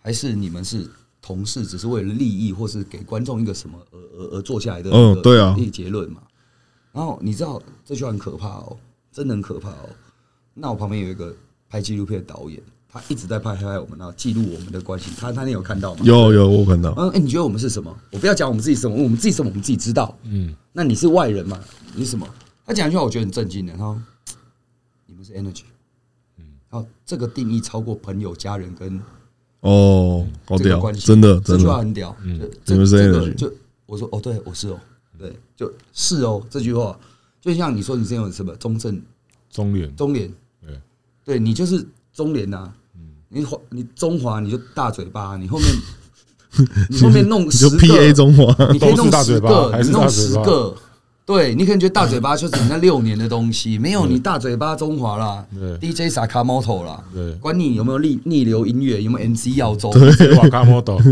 [0.00, 0.88] 还是你们是
[1.20, 4.90] 同事，只是为了利益，或是给观众一个什么而而而做下来的？
[4.90, 6.22] 嗯，对啊，一个结论嘛。
[6.92, 8.76] 然后你知道这句话很可怕哦，
[9.12, 9.90] 真的很可怕哦。
[10.54, 11.34] 那我旁边有一个
[11.68, 12.62] 拍纪录片的导演。
[12.96, 15.10] 他一直在拍拍我们，然后记录我们的关系。
[15.18, 16.00] 他他那有看到吗？
[16.04, 16.94] 有有，我看到。
[16.96, 17.94] 嗯，哎，你觉得我们是什么？
[18.12, 20.16] 我不要讲我们自己什么，我们自己什么，我们自己知道。
[20.24, 21.60] 嗯，那你是外人嘛？
[21.94, 22.26] 你是什么？
[22.64, 23.72] 他讲一句话，我觉得很震惊的。
[23.74, 24.02] 他说
[25.06, 25.62] ：“你们是 energy。”
[26.38, 29.00] 嗯，然后这个定义超过朋友、家人跟
[29.60, 32.14] 哦，好屌，真的，这句话很屌。
[32.22, 33.34] 嗯，你们是 energy。
[33.34, 33.52] 就
[33.86, 34.80] 我说哦，对，我是哦，
[35.18, 36.98] 对，就是哦，这句话
[37.40, 39.00] 就像你说，你是有什么中正、
[39.50, 40.80] 中联、中联，对，
[41.24, 42.72] 对你就是中联呐。
[43.28, 45.68] 你华，你中华，你就大嘴巴，你后面，
[46.88, 50.74] 你后面弄十个，就 P A 中华，你可以弄十个，你弄十个，
[51.26, 55.44] 对，你可能觉得大嘴巴就是你那六年的东西，没有你大嘴巴中华啦
[55.80, 61.02] ，D J Sakamoto 啦，对，管你有没有逆逆流音乐，有没有 M C 耀州，Sakamoto，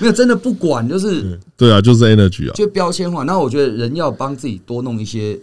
[0.00, 3.22] 没有真的不管，就是对啊，就是 energy 啊，就标签化。
[3.22, 5.38] 那我觉得人要帮自己多弄一些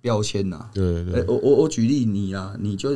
[0.00, 2.94] 标签呐，对对，我我我举例你啊，你就。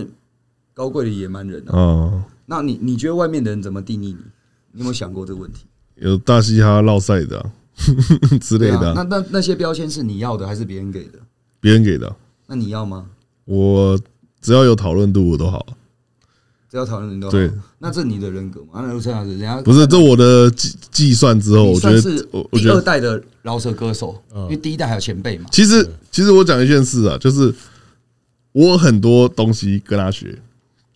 [0.79, 2.25] 高贵的野蛮人啊！
[2.47, 4.25] 那你你觉得外面的人怎么定义你？
[4.71, 5.65] 你有没有想过这个问题？
[5.97, 7.51] 有大嘻哈绕赛的
[8.41, 8.95] 之类的。
[8.95, 11.19] 那那那些标签是你要的还是别人给的？
[11.59, 12.15] 别人给的。
[12.47, 13.07] 那你要吗？
[13.45, 13.99] 我
[14.41, 15.67] 只要有讨论度我都好。
[16.71, 17.33] 只要讨论人都好。
[17.33, 17.51] 对，
[17.81, 18.75] 那这你的人格嘛？
[18.75, 25.47] 那陈老师，人家不是这我的计计算之后，我觉得是第二代的饶舌歌手，因为第一代还有前辈嘛。
[25.51, 27.53] 其实其实我讲一件事啊，就是
[28.53, 30.41] 我很多东西跟他学，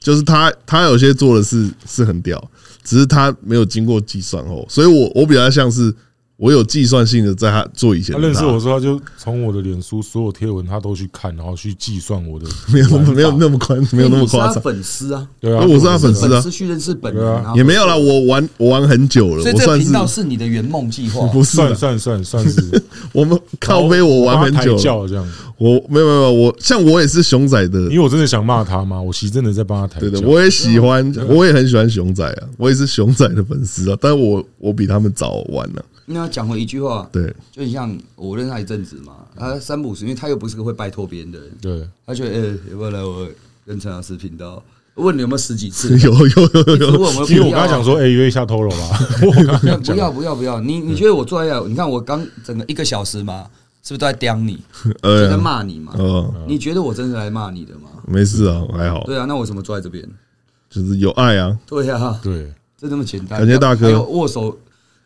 [0.03, 2.51] 就是他他有些做的事是很屌，
[2.83, 5.95] 只是他没有经过计算哦，所以我我比较像是。
[6.43, 14.61] 我有计算性的在他做以前，他认识我说，他就从我的脸书所有贴文他都去看，然后去计算我的， 没有没有那么宽，没有那么夸张。
[14.61, 22.83] 粉丝啊，对啊，我是他粉丝啊，粉丝去认识本人，也没有啦，我玩我玩很久了，所以这个频道是你的圆梦计划， 不是算算算算是。
[23.15, 24.75] 我们靠背我玩很久
[25.05, 25.25] 了，这样，
[25.59, 35.85] 我没有没有我像我也是熊仔的，因为我真的想骂他嘛，我其实真的在帮他抬轿，对的，我也喜欢，我也很喜欢熊仔啊，我也是熊仔的粉丝啊，但是我我比他们早玩了。
[36.13, 43.27] 那要讲回一句话，对，就像我认识他一阵子嘛，他三不五时，因为他又不是个会拜托别人的人，对，他觉得，哎，要不要来我
[43.67, 44.63] 跟陈老师频道？
[44.97, 45.97] 问你有没有十几次？
[46.05, 48.99] 有有有有有，其实我刚才讲说，哎，约一下 Toro 吧。
[49.83, 53.47] 不要不要不要，你你觉得我坐在这，你看我刚整个一个小时嘛，
[53.83, 54.63] 是不是都在刁你，
[55.03, 55.95] 就在骂你嘛？
[56.47, 57.89] 你觉得我真的来骂你的吗？
[58.07, 59.03] 没事啊，还好。
[59.05, 60.07] 对啊，那我什么坐在这边？
[60.69, 61.59] 就是有爱啊。
[61.67, 63.39] 对啊，对，就这么简单。
[63.39, 64.03] 感谢大哥。
[64.03, 64.55] 握手。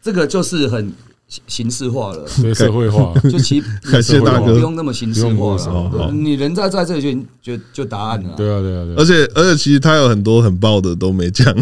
[0.06, 0.92] 这个就是很
[1.48, 6.12] 形式化了，社会化， 就其 感谢大哥，不用那么形式化了。
[6.12, 7.02] 你人在在这里
[7.42, 8.32] 就就就答案了。
[8.36, 8.94] 对啊对啊对。
[8.94, 11.52] 而且而且，其实他有很多很爆的都没讲。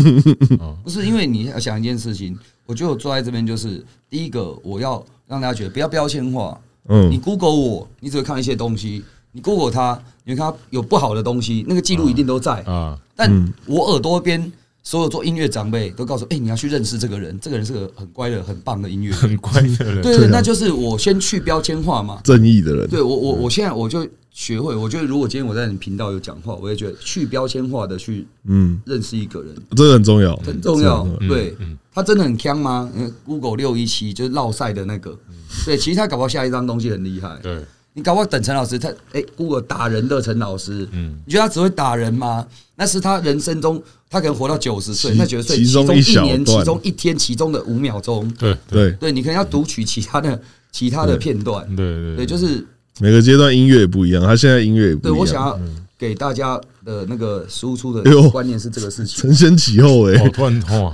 [0.82, 2.36] 不是因为你要想一件事情，
[2.66, 6.60] 我觉得我坐在这边就是第一个，我要让大家觉得不要标签化。
[6.90, 12.98] 嗯，你 Google 我，你只会看一些东西；你 Google 他，你会看他有不好的东西，那个记录一定都在啊。
[13.16, 14.52] 但我耳朵边。
[14.86, 20.02] 所有做音乐长辈都告诉：哎，你要去认识这个人，这个人是个很乖的、很棒的音乐人， 很乖的人。
[20.02, 22.86] 对对，那就是我先去标签化嘛，正义的人。
[22.88, 31.02] 对我，我我现在我就学会，我觉得如果今天我在你频道有讲话，我也觉得去标签化的去嗯认识一个人，这个很重要，很重要。
[31.28, 31.56] 对，
[31.92, 32.92] 他真的很强吗
[33.24, 35.18] ？Google 六一七就是绕赛的那个，
[35.64, 37.38] 对，其实他搞不好下一张东西很厉害。
[37.42, 37.64] 对。
[37.96, 42.44] 你搞不好等陈老师，他哎，Google 打人的陈老师，嗯，你觉得他只会打人吗？
[42.74, 43.80] 那是他人生中，
[44.10, 48.90] 他可能活到九十岁，那九十岁其中一年、其中一天、其中的五秒钟，对对。
[48.94, 50.40] 对，你可能要读取其他的
[50.72, 52.66] 其他的片段，对对对，就是
[52.98, 55.14] 每个阶段音乐也不一样，他现在音乐也不一样。
[55.14, 55.56] 对，我想要
[55.96, 60.92] 给大家的那个输出的观念是这个事情，承先启后哎，突然哇，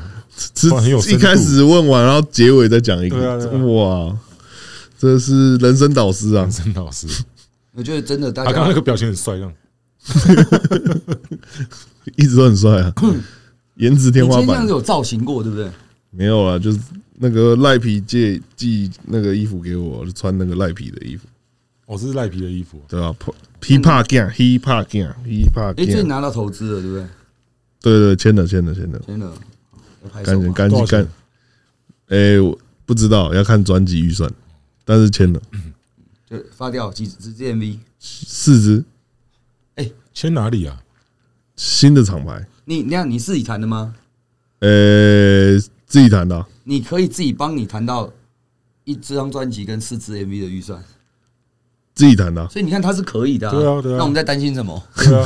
[1.09, 3.39] 一开始问完，然后结尾再讲一个，
[3.75, 4.15] 哇。
[5.01, 7.07] 这是人生导师啊，人生导师。
[7.73, 9.53] 我觉得真的，大家刚刚那个表情很帅，这样，
[12.17, 12.93] 一直都很帅啊，
[13.77, 14.43] 颜值天花板。
[14.43, 15.71] 你这样子有造型过，对不对？
[16.11, 16.79] 没有啊，就是
[17.15, 21.27] 那个赖皮借寄那个衣服给我，就穿那个赖皮的衣服。
[21.87, 23.17] 哦，这是赖皮的衣服，对吧
[23.63, 25.75] ？Hip Hop Gang，Hip Hop Gang，Hip Hop。
[25.81, 27.07] 哎，这拿到投资了，对不对？
[27.81, 29.33] 对对，签了，签了，签了，签了。
[30.23, 31.09] 赶紧，赶紧干。
[32.09, 34.31] 哎，我不知道，要看专辑预算。
[34.91, 35.41] 但是签了，
[36.29, 38.85] 就发掉几支 MV，四支。
[39.77, 40.83] 哎，签哪里啊？
[41.55, 42.45] 新的厂牌。
[42.65, 43.95] 你那样你自己弹的吗？
[44.59, 46.45] 呃，自己弹的。
[46.65, 48.13] 你可以自己帮你谈到
[48.83, 50.83] 一张专辑跟四支 MV 的预算，
[51.95, 52.49] 自己谈的。
[52.49, 53.49] 所以你看他是可以的。
[53.49, 53.97] 对啊，对啊。
[53.97, 54.83] 那我们在担心什么？
[54.97, 55.25] 对啊，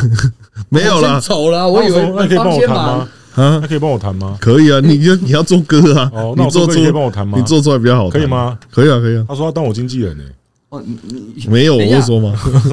[0.69, 1.67] 没有了，走了。
[1.67, 3.09] 我以为那可以帮我谈吗？
[3.35, 4.37] 啊，他可以帮我弹吗？
[4.41, 7.37] 可以啊，你就你要做歌啊，哦你做出可以帮我弹吗？
[7.39, 8.59] 你做出来比较好，可以吗？
[8.71, 9.25] 可以啊，可以啊。
[9.29, 10.25] 他说要当我经纪人呢。
[10.75, 10.99] 哦，你
[11.37, 12.33] 你没有，我会说吗？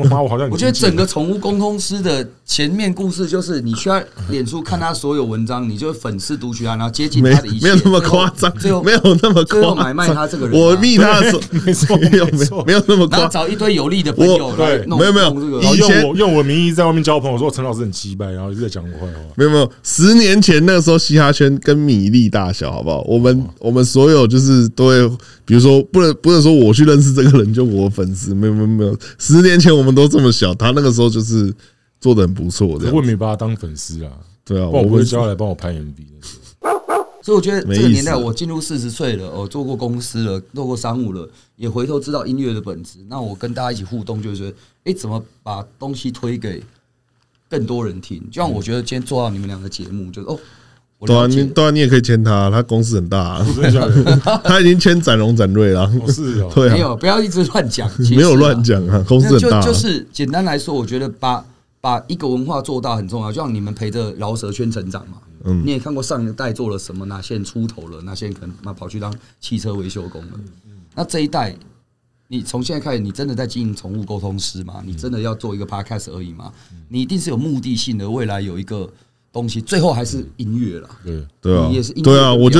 [0.09, 7.67] 妈，我好像我觉得整个宠物沟通师的前面故事就是，你需要脸书看他所有文章，你就粉丝读取他，然后接近他的一切。
[7.67, 10.59] 没有那么夸张，最后没有那么最后买卖他这个人。
[10.59, 13.29] 我密他的时候，没错，没有没有没有那么夸张。
[13.29, 19.19] 找一堆有利的朋友，对，没有没有，用我用我名义在外面交朋友，说陈老师很鸡掰，然后一直在讲我坏话。
[19.35, 23.01] 没有没有，十年前那个时候，嘻哈圈跟米粒大小，好不好？
[23.01, 25.07] 我们我们所有就是都会，
[25.45, 28.67] 比如说不能不能说我去认识这个人就我粉丝，没有没有。
[28.67, 31.53] 没有，十年前我们都这么小，他那个时候就是
[31.99, 32.91] 做的很不错的。
[32.91, 34.11] 我也没把他当粉丝啊，
[34.45, 36.27] 对啊，我不会叫他来帮我拍 MV 的。
[37.21, 42.97] 所以我觉得这个年代，我进入四十岁了，我做过公司了，做过商务了，也回头知道音乐的本质。
[43.07, 44.51] 那我跟大家一起互动，就是说，
[44.85, 46.63] 哎，怎么把东西推给
[47.47, 48.19] 更多人听？
[48.31, 50.39] 就像我觉得今天做到你们两个节目，就是哦。
[51.03, 53.43] 对啊，你对啊，你也可以签他，他公司很大，
[54.45, 55.91] 他已经签展荣展瑞了。
[56.07, 59.59] 是哦，对啊，没有，不要一直乱讲， 没有乱讲啊，公司很大。
[59.61, 61.43] 就是简单来说，我觉得把
[61.79, 65.17] 把一个文化做大很重要，就像你们陪着饶舌圈成长嘛。
[65.43, 70.31] 嗯，你也看过上一代做了什么，哪些人出头了，哪些人可能那跑去当汽车维修工了。
[70.93, 71.55] 那这一代，
[72.27, 74.83] 你从现在开始，你真的在经营宠物沟通师吗？
[74.85, 76.51] 你真的要做一个 podcast 而已吗？
[76.89, 78.87] 你一定是有目的性的，未来有一个。
[79.33, 80.89] 东西，最后还是音乐啦。
[81.03, 82.59] 对对啊也是，音乐对啊，我就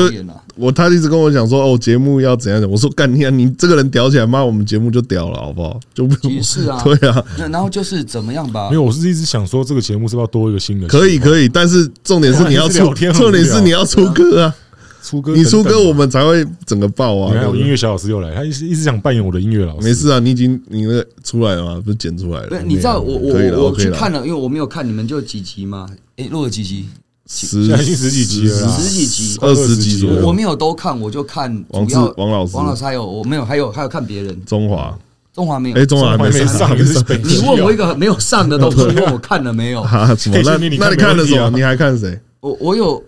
[0.55, 5.80] 我他一直跟我讲说，哦，节目要怎样的，我说干你啊，你这个人屌起来，妈，我们节目就屌了，好不好？
[5.93, 8.76] 就不是啊 对啊，那然后就是怎么样吧没？
[8.76, 10.88] 有，我是一直想说这个节目是不是要多一个新的？
[10.88, 14.55] 可以可以，但是重点是你要出 重点是你要出歌啊，
[15.01, 15.93] 出歌，你出歌我。
[15.93, 17.33] 们才会整个爆啊。
[17.33, 19.87] 你看，音乐小老师又来，他一直一直想扮演我的音乐老师。
[19.87, 21.81] 没事啊，你已经你那个出来了吗？
[21.83, 22.65] 不是剪出来了对，了？
[22.65, 25.87] 你知道我我我我去看了，因为我没有看你们就几集嘛？
[26.17, 26.85] 哎，录了几集？
[27.27, 30.27] 十十几集了啦十几集二十集左右。
[30.27, 34.45] 我没有都看，我就看王志王老师王老师还有我没有，还有还有看别人。
[34.45, 34.97] 中华，
[35.33, 35.77] 中华没有。
[35.77, 39.81] 哎，中华还没上， 你问我一个没有上的东西， 问我看了没有？
[39.83, 40.37] 啊什么？
[40.43, 41.49] 那那你看了什么？
[41.57, 42.19] 你还看谁？
[42.41, 43.01] 我我有，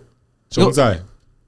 [0.50, 1.04] 熊仔，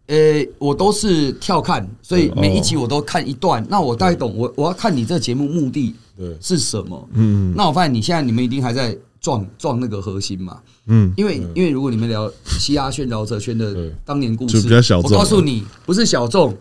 [0.06, 3.64] 呃，我都是跳看，所以每一集我都看一段。
[3.68, 5.94] 那我大概懂，我我要看你这个节目目的，
[6.40, 7.08] 是什么？
[7.14, 10.58] 嗯那我发现你现在你们一定还在撞撞那个核心嘛？
[10.86, 16.56] 嗯，因为因为如果你们聊 嘻哈圈、饶舌圈的当年故事，比较小众我告诉你，不是小众，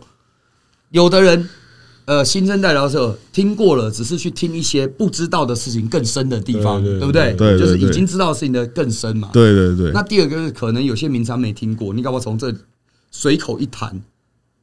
[0.91, 1.49] 有的人。
[2.07, 7.35] 呃，新生代饶舌听过了，只是去听一些不知道的事情更深的地方，对不对？
[7.35, 9.31] 就是已经知道的事情的更深嘛。
[9.33, 12.53] 对对对那，第二个是可能有些名词没听过，你搞不好从这
[13.17, 13.99] 随口一谈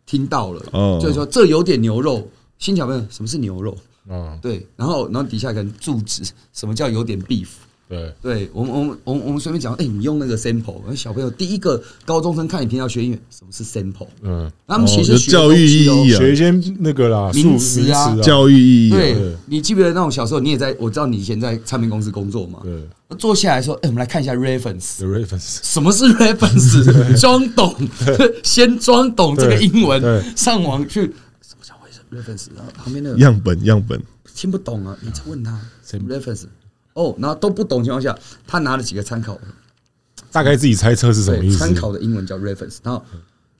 [0.05, 2.28] 听到了，哦就是说这有点牛肉。
[2.59, 3.76] 新小朋友，什么是牛肉？
[4.09, 6.22] 嗯，对，然后然后底下可能注解
[6.53, 7.48] 什么叫有点 beef。
[7.93, 14.09] 对，对我们，我们，我们，我们随便讲，哎，你用那个 sample，小朋友第一个高中生看你平常学音乐，什么是 sample？
[14.22, 15.32] 嗯，他们其实学哦。
[15.32, 16.18] 教育意义啊。
[16.18, 18.16] 学一些那个啦，名术词啊。
[18.22, 19.36] 教育意义啊，对对。
[19.47, 22.61] 你记不记得那种小时候，你也在，我知道你以前在唱片公司工作嘛？
[22.62, 22.72] 对。
[23.18, 24.97] 坐下来说，哎，我们来看一下 reference。
[24.97, 27.20] ，The Ravens，什么是 reference？
[27.20, 27.76] 装懂，
[28.43, 30.03] 先装懂这个英文，
[30.34, 31.12] 上网去。
[31.43, 31.74] 什么叫
[32.11, 32.47] reference？
[32.57, 33.18] 然后旁边那个。
[33.18, 34.03] 样本样本，
[34.34, 35.61] 听不懂啊，你再问他
[36.09, 36.45] reference。
[36.95, 38.16] 哦，然后都不懂情况下，
[38.47, 39.38] 他拿了几个参考，
[40.30, 41.59] 大概自己猜测是什么对，意思？
[41.59, 42.78] 参考的英文叫 reference。
[42.82, 43.03] 然后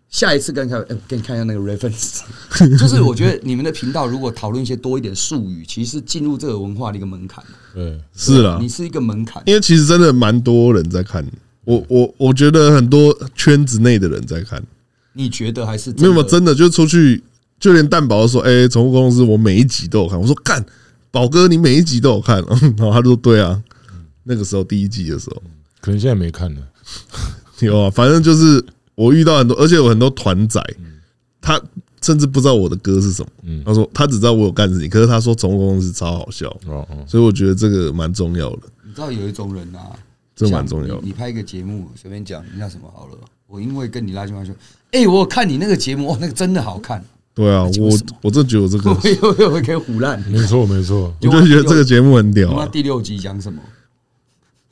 [0.09, 2.21] 下一次跟他，哎，我给你看一下那个 reference。
[2.79, 7.43] 就是我觉得你们的频道如果讨论一些多一点术语，其实是进入这个文化的一个门槛。
[7.75, 9.43] 对，是啦你，是一个门槛。
[9.47, 11.27] 因为其实真的蛮多人在看，
[11.65, 14.63] 我我我觉得很多圈子内的人在看，
[15.15, 17.25] 你觉得还是没有没有真的就出去，
[17.59, 20.63] 就连蛋宝都说，哎，宠物公司我每一集都有看，我说干，
[21.13, 22.43] 宝哥你每一集都有看，
[22.77, 23.63] 然后他就说对啊，
[24.25, 25.41] 那个时候第一季的时候
[25.81, 26.61] 可能现在没看了。
[27.61, 28.65] 有啊，反正就是
[28.97, 30.61] 我遇到很多，而且有很多团仔，
[31.41, 31.61] 他
[32.01, 38.63] 甚至不知道我的歌是什么，嗯他说他只知道我有干事情，可是他说宠物公司超好笑，哦哦，所以我觉得这个蛮重要的。
[38.85, 39.93] 你知道有一种人啊，
[40.35, 43.19] 这蛮重要的你你拍一个节目，随便讲，你叫什么好了。
[43.47, 44.53] 我因为跟你拉近关系，
[44.93, 47.05] 哎，我有看你那个节目，哇，那个真的好看。
[47.35, 49.01] 对啊，我我这觉得我这个， 我
[49.39, 50.21] 又又可以胡乱。
[50.29, 52.65] 没错没错，我就觉得这个节目很屌啊。
[52.65, 53.61] 那第六集讲什么？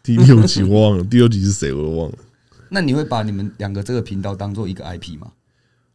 [0.02, 2.18] 第六集我忘了，第六集是谁我都忘了。
[2.70, 5.28] 那你会把你们两个这个频道当做一个 IP 吗？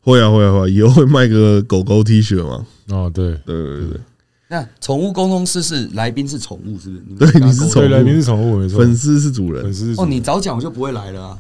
[0.02, 2.66] 会啊会啊会啊，以后会卖个狗狗 T 恤吗？
[2.90, 4.00] 哦对对对对
[4.48, 7.02] 那宠物沟通师是来宾是宠物，是不是？
[7.02, 11.40] 们对你是宠物对，来宾是宠物，没错，粉丝是主人粉，丝是哦，你早讲我就不会来了啊。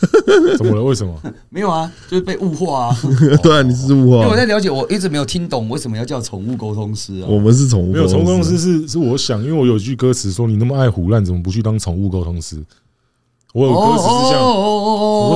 [0.56, 0.82] 怎么了？
[0.82, 1.14] 为什么？
[1.50, 2.96] 没有啊，就是被物化啊。
[3.42, 7.26] 对啊，你是物化因为我，在了解，我一直没有听懂为什么要叫宠物沟通师啊。
[7.28, 12.64] 我们是宠物没有，宠物沟通师师，是是我想，因为我有一句歌词说你那么爱胡乱，怎么不去当宠物沟通师？
[13.52, 14.44] 我有歌词是这样，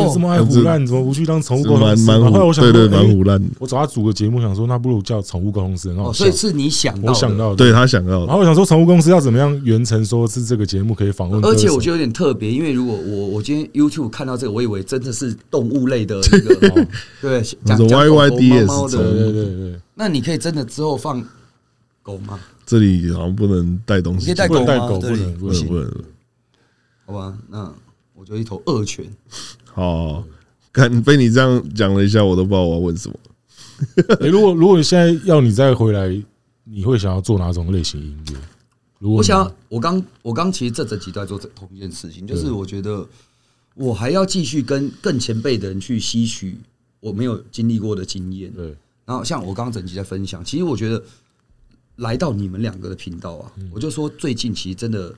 [0.07, 2.05] 你这么爱胡乱，你怎么不去当宠物沟通师？
[2.05, 3.43] 蛮蛮我，想，对对，蛮胡乱。
[3.59, 6.35] 我找他组个节目，想说那不如叫宠物沟通师，很好哦，所以。
[6.35, 16.87] 是你想到的，我想到，对他想到，然后我想说，宠物公司要怎么样圆成说是这个节目可以访问，而且我觉得有点特别，因为如果我我今天 YouTube 看到这个，我以为真的是动物类的那个， 哦
[17.23, 21.25] 对，讲说讲狗狗 YYDS 猫猫对对，对对，那你可以真的之后放
[22.03, 22.39] 狗吗？
[22.67, 25.91] 这里好像不能带东西，你可以带不能带狗，不能不能。
[27.07, 27.73] 好吧，那
[28.15, 29.05] 我就一头恶犬。
[29.75, 30.25] 好，
[30.73, 33.17] 看被你这样讲了一下，我都不知道我要问什么。
[34.21, 36.09] 哎，如果如果现在要你再回来，
[36.63, 38.39] 你会想要做哪种类型音乐？
[39.01, 43.07] 如果我想要，我刚我刚其实这整集都在做同一件事情，就是我觉得
[43.75, 46.57] 我还要继续跟更前辈的人去吸取
[47.01, 48.51] 我没有经历过的经验。
[48.53, 51.03] 对然后像我刚刚整集在分享，其实我觉得
[51.97, 55.13] 来到你们两个的频道啊，我就说最近其实真的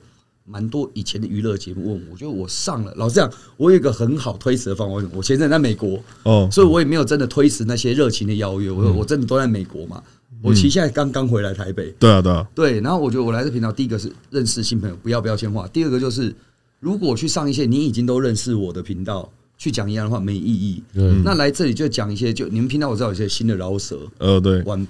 [0.49, 10.01] 蛮多以前的娱乐节目问我，我觉得我上了，老实讲，我有一个很好推辞的方法，我前阵在美国，哦，所以我也没有真的推辞那些热情的邀约，我我真的都在美国嘛，
[10.41, 16.33] 我其实现在刚刚回来台北，对啊，对啊，对，然后我觉得我来这频道，第一个是认识新朋友，不要标签化；第二个就是，
[16.79, 20.81] 如果去上一些你已经都认识我的频道去讲一样的话，没意义。
[20.93, 24.87] 对那来这里就讲一些，就你们频道我知道有些新的饶舌，呃，对，晚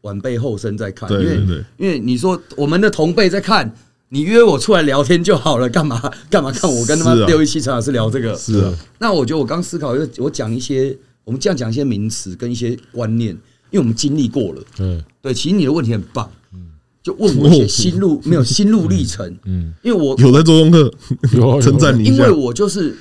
[0.00, 3.70] 晚辈后生在看，因为因为你说我们的同辈在看，
[4.10, 6.00] 你约我出来聊天就好了，干嘛
[6.30, 8.36] 干嘛看我跟他妈六一七陈老师聊这个？
[8.36, 13.30] 是啊，那我觉得我刚思考，我讲一些，我们这样讲一些名词跟一些观念，
[13.70, 14.62] 因为我们经历过了。
[14.78, 16.30] 嗯对，其实你的问题很棒，
[17.02, 19.36] 就问我一些心路 没有心路历程。
[19.46, 20.92] 嗯，因为我有在做功课，
[21.34, 22.94] 有称赞你一下，因为我就是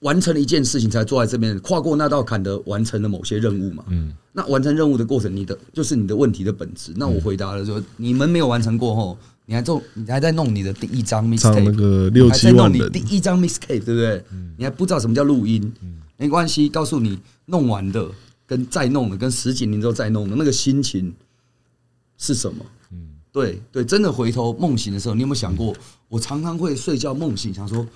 [0.00, 3.84] 完成了一件事情才坐在这边，跨过那道坎的完成了某些任务嘛。
[3.88, 6.92] 嗯，那完成任务的过程，你的就是你的问题的本质。
[6.96, 9.16] 那我回答了说，你们没有完成过后。
[9.50, 14.22] 你还做，你还在弄你的第一张 mixtape，那个六七万人，第一张 mixtape，对不对？
[14.58, 15.72] 你还不知道什么叫录音，
[16.18, 18.06] 没关系，告诉你，弄完的
[18.46, 21.14] 跟再弄的，跟十几年之后再弄的那个心情
[22.18, 22.62] 是什么？
[23.32, 25.74] 对对，真的回头梦醒的时候，你有没有想过？
[26.10, 27.86] 我常常会睡觉梦醒，想说，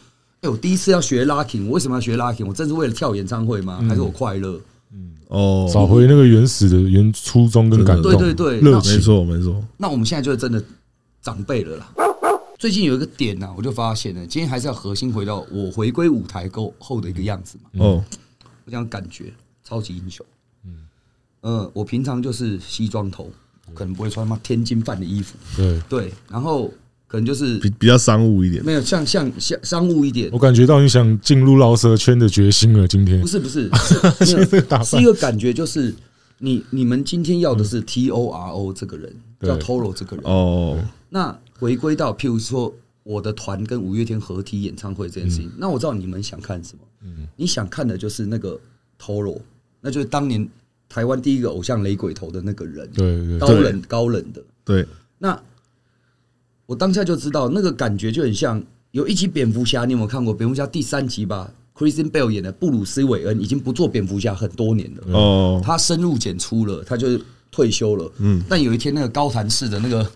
[0.41, 2.47] 哎，我第一次要学 locking，我为什么要学 locking？
[2.47, 3.85] 我真是为了跳演唱会吗？
[3.87, 4.59] 还是我快乐？
[4.95, 9.63] 嗯，哦，找回那个原始的原初衷跟感动，对对对，没错没错。
[9.77, 10.65] 那我们现在就是真的。
[11.23, 11.93] 长辈了啦，
[12.59, 17.71] 最近有一个点呢、啊，我就发现了，今天还是要核心回到我回归舞台后后的一个样子嘛。
[17.75, 18.05] 哦，
[18.65, 19.33] 我讲感觉
[19.65, 20.27] 超级英雄。
[20.65, 20.87] 嗯，
[21.43, 23.31] 呃，我平常就是西装头，
[23.73, 25.37] 可能不会穿他妈天津饭的衣服。
[25.57, 26.69] 对对，然后
[27.07, 30.29] 可能就是比比较商务一点，没有像像像商务一点。
[30.33, 32.89] 我感觉到你想进入饶舌圈的决心了。
[32.89, 33.71] 今天不是不是，
[34.25, 35.95] 是一个感觉，就是
[36.39, 40.79] 你你们今天要的是 T O R O 这个人，叫 Toro 这个人哦。
[41.15, 46.81] 那回归到，譬如说我的团跟五月天合体演唱会这件事情，那我知道你们想看什么？
[47.03, 48.59] 嗯，你想看的就是那个
[48.99, 49.39] Toro，
[49.83, 50.49] 那就是当年
[50.89, 54.87] 台湾第一个偶像雷鬼头的那个人，对，高冷高冷的，对。
[55.19, 55.39] 那
[56.65, 60.33] 我当下就知道，那个感觉就很像有一集蝙蝠侠，你有没有看过？
[60.33, 68.43] 蝙蝠侠第三集吧，Christian Bale 演的布鲁斯韦恩已经不做蝙蝠侠很多年了，哦，他深入简出了，他就退休了，嗯。
[68.49, 70.11] 但有一天，那个高谭市的那个。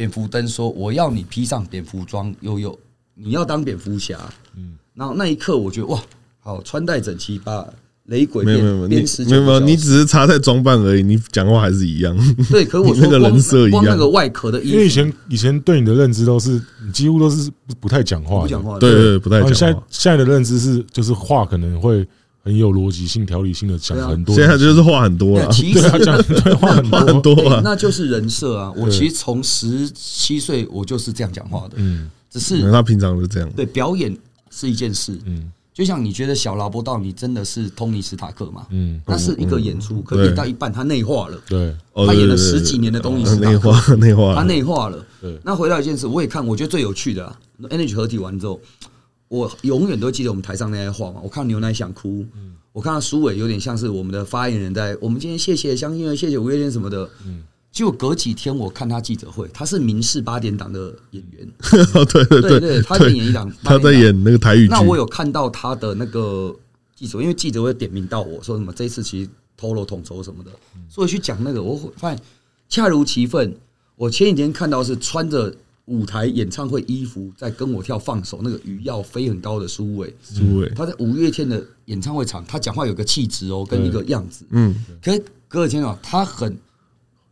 [0.00, 2.78] 蝙蝠灯说：“我要你披上蝙蝠装，悠悠，
[3.14, 4.16] 你要当蝙蝠侠。”
[4.56, 6.02] 嗯，然后那一刻，我觉得哇，
[6.38, 7.68] 好穿戴整齐，把
[8.06, 12.16] 雷鬼变没有没有没有，你只是插在装扮而已，你讲话还是一样。
[12.50, 19.52] 对，可是我那个人设 一样，光那个外壳的衣服，因为以前以前对你的认知都是，你几乎都是不太讲话，不讲话，对对，不太讲话。
[19.52, 22.08] 现在现在的认知是，就是话可能会。
[22.42, 25.48] 很有逻辑性、条理性的讲很多，现在就是话很多了。
[25.52, 26.16] 其实讲
[26.58, 27.00] 话很多。
[27.00, 28.72] 很多，那就是人设啊。
[28.76, 33.50] 我其实从十七岁我就是这样讲话的，嗯，只是他平常是这样。
[33.54, 34.16] 对，表演
[34.50, 38.66] 是一件事，嗯，就像你觉得小劳勃道尼真的是托尼史塔克嘛？
[38.70, 45.04] 嗯，那是一个演出，可演到一半他内化了，对，他演了十几年的东西，内化内化，他内化了。
[45.20, 48.58] 对，那回到一件事，我也看，我觉得最有趣的，Energy 合体完之后。
[49.30, 51.20] 我永远都记得我们台上那些话嘛。
[51.22, 52.26] 我看牛奶想哭，
[52.72, 57.08] 我看到苏伟有点像是我们的发言人，在我们今天谢谢相信谢谢五月天什么的。
[57.70, 61.48] 结果隔几天我看他记者会，他是民视八点档的演员。
[62.12, 64.68] 对对对对，他在演一档， 他在演那个台语剧。
[64.68, 66.52] 那我有看到他的那个
[66.96, 70.50] 记者，因为记者会点名到我说什么这一次其实透露统筹什么的，
[70.88, 72.20] 所以去讲那个，我发现
[72.68, 73.54] 恰如其分。
[73.94, 75.54] 我前几天看到是穿着。
[75.90, 80.72] 舞台演唱会衣服在跟我跳放手，那个鱼要飞很高的苏伟，苏伟。
[80.76, 84.72] 他在五月天的演唱会场，他讲话有个气质哦，跟一个样子，嗯，
[85.02, 86.56] 可是隔几天啊，他很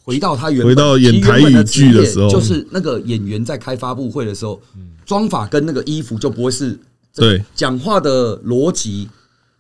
[0.03, 4.61] 回到他原回到演台语剧的时候，就是那个演员在开发布会的时候，
[5.07, 6.77] 妆法跟那个衣服就不会是
[7.15, 7.43] 对。
[7.55, 9.09] 讲话的逻辑。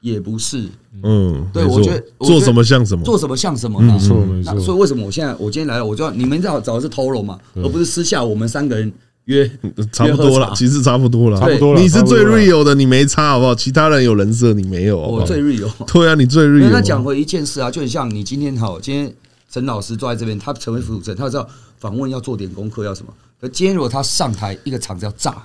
[0.00, 0.68] 也不是，
[1.02, 4.58] 嗯，对，我觉得做什么像什么，做什么像什么，没错没错。
[4.60, 8.92] 所以为什么我现在我今天来了，我就要你们找找的是 Toro 嘛，而不是私下我们三个人
[9.24, 9.50] 约，
[9.92, 11.80] 差不多了，其实差不多了，差不多了。
[11.80, 13.54] 你是最 real 的，你没差好不好？
[13.54, 15.68] 其他人有人设，你没有，我最 real。
[15.92, 16.68] 对啊，你最 real。
[16.70, 19.12] 那讲回一件事啊，就很像你今天好，今天
[19.50, 23.12] 陈老师坐在这边，他成为副主持人，他知道访问要做点功课，要什么。
[23.40, 25.42] 可今天如果他上台，一个场子要炸，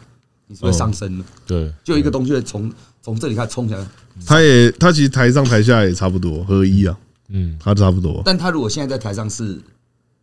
[0.53, 1.25] 你是不是上升了？
[1.47, 3.83] 对，就一个东西会从从这里开始冲起来。
[4.23, 6.95] 他也，他其实台上台下也差不多合一啊，
[7.29, 8.21] 嗯，他差不多。
[8.23, 9.59] 但他如果现在在台上是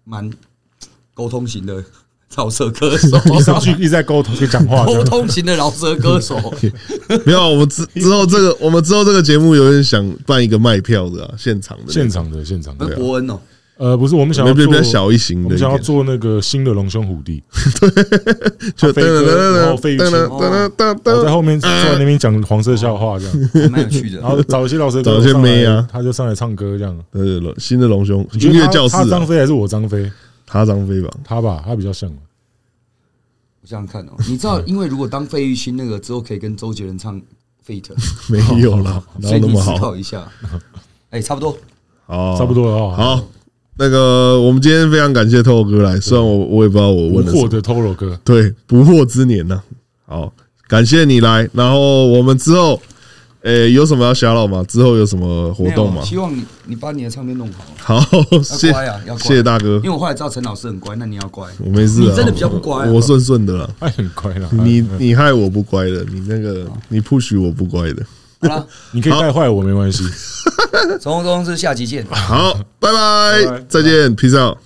[0.04, 0.30] 蛮
[1.12, 1.82] 沟通型的
[2.36, 6.38] 饶舌歌手， 一上去一直在沟通，去讲话，沟通型的饶舌歌手。
[7.26, 12.86] 没有，我们之之后这个，我们之后这个节目有点想办一个卖票的啊，现场的，现场的，现场的。
[12.94, 13.40] 伯恩哦。
[13.80, 17.42] 呃，不是，我们想要做比较小一型的，我们想要做那个新的龙兄虎弟，
[17.80, 17.90] 对，
[18.76, 20.68] 就飞哥，然后费玉清，我
[21.24, 23.70] 在后面坐在那边讲黄色笑话，这样。
[23.70, 24.20] 蛮有趣的。
[24.20, 26.94] 然后找一些老师，找一些妹啊，他就上来唱歌，这样。
[27.10, 30.12] 对对，新的龙兄音乐教室，他张飞还是我张飞？
[30.46, 32.10] 他张飞吧，他吧，他比较像。
[32.10, 37.18] 我这样看哦，你知道，因为如果当费玉清那个之后，可以跟周杰伦唱
[37.66, 37.84] feat，
[38.28, 40.28] 没有了， 所以你思考一下。
[41.08, 41.56] 哎，差不多，
[42.04, 43.24] 哦，差不多了，好。
[43.80, 47.40] 那个我们今天非常感谢 Toro 哥来，虽然我我也不知道我问了什么。
[47.40, 49.54] 获得 Toro 哥，对，不惑之年呐、
[50.04, 50.20] 啊。
[50.28, 50.32] 好，
[50.68, 52.78] 感谢你来，然后我们之后。
[53.42, 54.62] 诶、欸，有什么要瞎唠吗？
[54.68, 56.02] 之后有什么活动吗？
[56.02, 57.50] 希望你你把你的唱片弄
[57.82, 57.98] 好。
[57.98, 58.68] 好，谢
[59.06, 59.76] 要谢谢大哥。
[59.76, 61.48] 因为我后来知道陈老师很乖，那你要乖。
[61.58, 63.74] 我没事，你真的比较不乖，我顺顺的了。
[63.80, 68.04] 他很乖了，你你害我不乖的，你那个你 push 我不乖的。
[68.40, 70.04] 好了， 你可以带坏我没关系。
[71.00, 72.06] 宠物公司下集见。
[72.10, 74.56] 好，拜拜，再见，peace out。